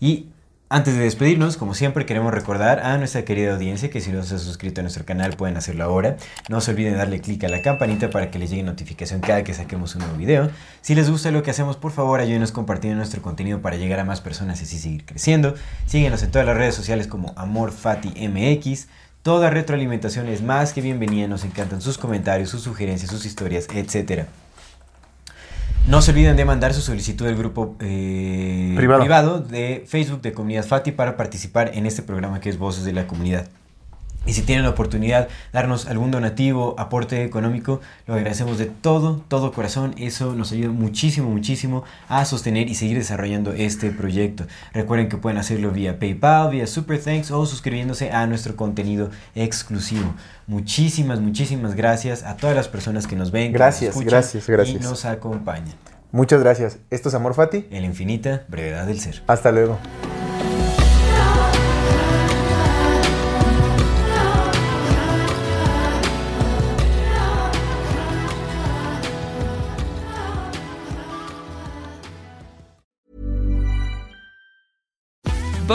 Y 0.02 0.26
antes 0.72 0.96
de 0.96 1.04
despedirnos, 1.04 1.58
como 1.58 1.74
siempre, 1.74 2.06
queremos 2.06 2.34
recordar 2.34 2.80
a 2.80 2.98
nuestra 2.98 3.26
querida 3.26 3.56
audiencia 3.56 3.90
que 3.90 4.00
si 4.00 4.10
no 4.10 4.24
se 4.24 4.36
han 4.36 4.40
suscrito 4.40 4.80
a 4.80 4.84
nuestro 4.84 5.04
canal 5.04 5.34
pueden 5.34 5.58
hacerlo 5.58 5.84
ahora. 5.84 6.16
No 6.48 6.62
se 6.62 6.72
olviden 6.72 6.96
darle 6.96 7.20
clic 7.20 7.44
a 7.44 7.50
la 7.50 7.62
campanita 7.62 8.10
para 8.10 8.32
que 8.32 8.40
les 8.40 8.50
llegue 8.50 8.64
notificación 8.64 9.20
cada 9.20 9.44
que 9.44 9.54
saquemos 9.54 9.96
un 9.96 10.04
nuevo 10.04 10.16
video. 10.16 10.50
Si 10.80 10.96
les 10.96 11.10
gusta 11.10 11.30
lo 11.30 11.44
que 11.44 11.52
hacemos, 11.52 11.76
por 11.76 11.92
favor 11.92 12.22
ayúdenos 12.22 12.54
compartiendo 12.54 12.96
nuestro 13.00 13.22
contenido 13.22 13.62
para 13.62 13.76
llegar 13.76 14.00
a 14.00 14.06
más 14.06 14.22
personas 14.22 14.62
y 14.62 14.64
así 14.64 14.80
seguir 14.80 15.06
creciendo. 15.06 15.56
Síguenos 15.88 16.24
en 16.24 16.32
todas 16.32 16.48
las 16.48 16.56
redes 16.56 16.74
sociales 16.74 17.08
como 17.08 17.34
AmorFatiMX. 17.36 18.88
Toda 19.24 19.50
retroalimentación 19.50 20.30
es 20.30 20.42
más 20.42 20.72
que 20.72 20.80
bienvenida. 20.80 21.28
Nos 21.28 21.44
encantan 21.44 21.82
sus 21.82 21.98
comentarios, 21.98 22.50
sus 22.50 22.62
sugerencias, 22.62 23.12
sus 23.12 23.26
historias, 23.26 23.68
etcétera. 23.74 24.28
No 25.88 26.02
se 26.02 26.12
olviden 26.12 26.38
de 26.38 26.46
mandar 26.46 26.74
su 26.74 26.82
solicitud 26.82 27.26
del 27.26 27.36
grupo 27.36 27.76
eh, 27.80 28.74
Privado. 28.76 29.40
de 29.40 29.84
Facebook 29.88 30.22
de 30.22 30.32
Comunidad 30.32 30.66
Fati 30.66 30.92
para 30.92 31.18
participar 31.18 31.72
en 31.74 31.86
este 31.86 32.02
programa 32.04 32.40
que 32.40 32.50
es 32.50 32.58
Voces 32.58 32.84
de 32.86 32.94
la 32.94 33.08
Comunidad. 33.08 33.48
Y 34.26 34.34
si 34.34 34.44
tienen 34.44 34.64
la 34.64 34.70
oportunidad 34.70 35.28
de 35.28 35.34
darnos 35.52 35.88
algún 35.88 36.12
donativo, 36.12 36.76
aporte 36.78 37.24
económico, 37.24 37.82
lo 38.06 38.14
agradecemos 38.14 38.60
de 38.60 38.68
todo, 38.68 39.24
todo 39.28 39.52
corazón. 39.52 39.96
Eso 39.98 40.36
nos 40.36 40.52
ayuda 40.52 40.70
muchísimo, 40.70 41.30
muchísimo 41.30 41.84
a 42.08 42.24
sostener 42.26 42.70
y 42.70 42.76
seguir 42.76 42.98
desarrollando 42.98 43.52
este 43.54 43.90
proyecto. 43.90 44.46
Recuerden 44.74 45.10
que 45.10 45.18
pueden 45.18 45.40
hacerlo 45.40 45.72
vía 45.72 45.98
PayPal, 45.98 46.52
vía 46.52 46.68
Super 46.68 47.02
Thanks 47.02 47.32
o 47.32 47.46
suscribiéndose 47.48 48.12
a 48.12 48.28
nuestro 48.28 48.56
contenido 48.56 49.10
exclusivo. 49.34 50.14
Muchísimas, 50.46 51.20
muchísimas 51.20 51.74
gracias 51.74 52.24
a 52.24 52.38
todas 52.38 52.56
las 52.56 52.68
personas 52.68 53.08
que 53.08 53.16
nos 53.16 53.32
ven, 53.32 53.52
que 53.52 53.54
nos 53.54 53.60
Gracias, 53.60 54.00
gracias, 54.00 54.48
gracias. 54.48 54.82
y 54.82 54.84
nos 54.84 55.06
acompañan. 55.06 55.74
Muchas 56.12 56.42
gracias. 56.42 56.78
Esto 56.90 57.10
es 57.10 57.16
Amor 57.16 57.34
Fati. 57.34 57.68
En 57.72 57.82
la 57.82 57.88
infinita 57.88 58.44
brevedad 58.50 58.86
del 58.86 59.00
ser. 59.00 59.24
Hasta 59.28 59.52
luego. 59.52 59.80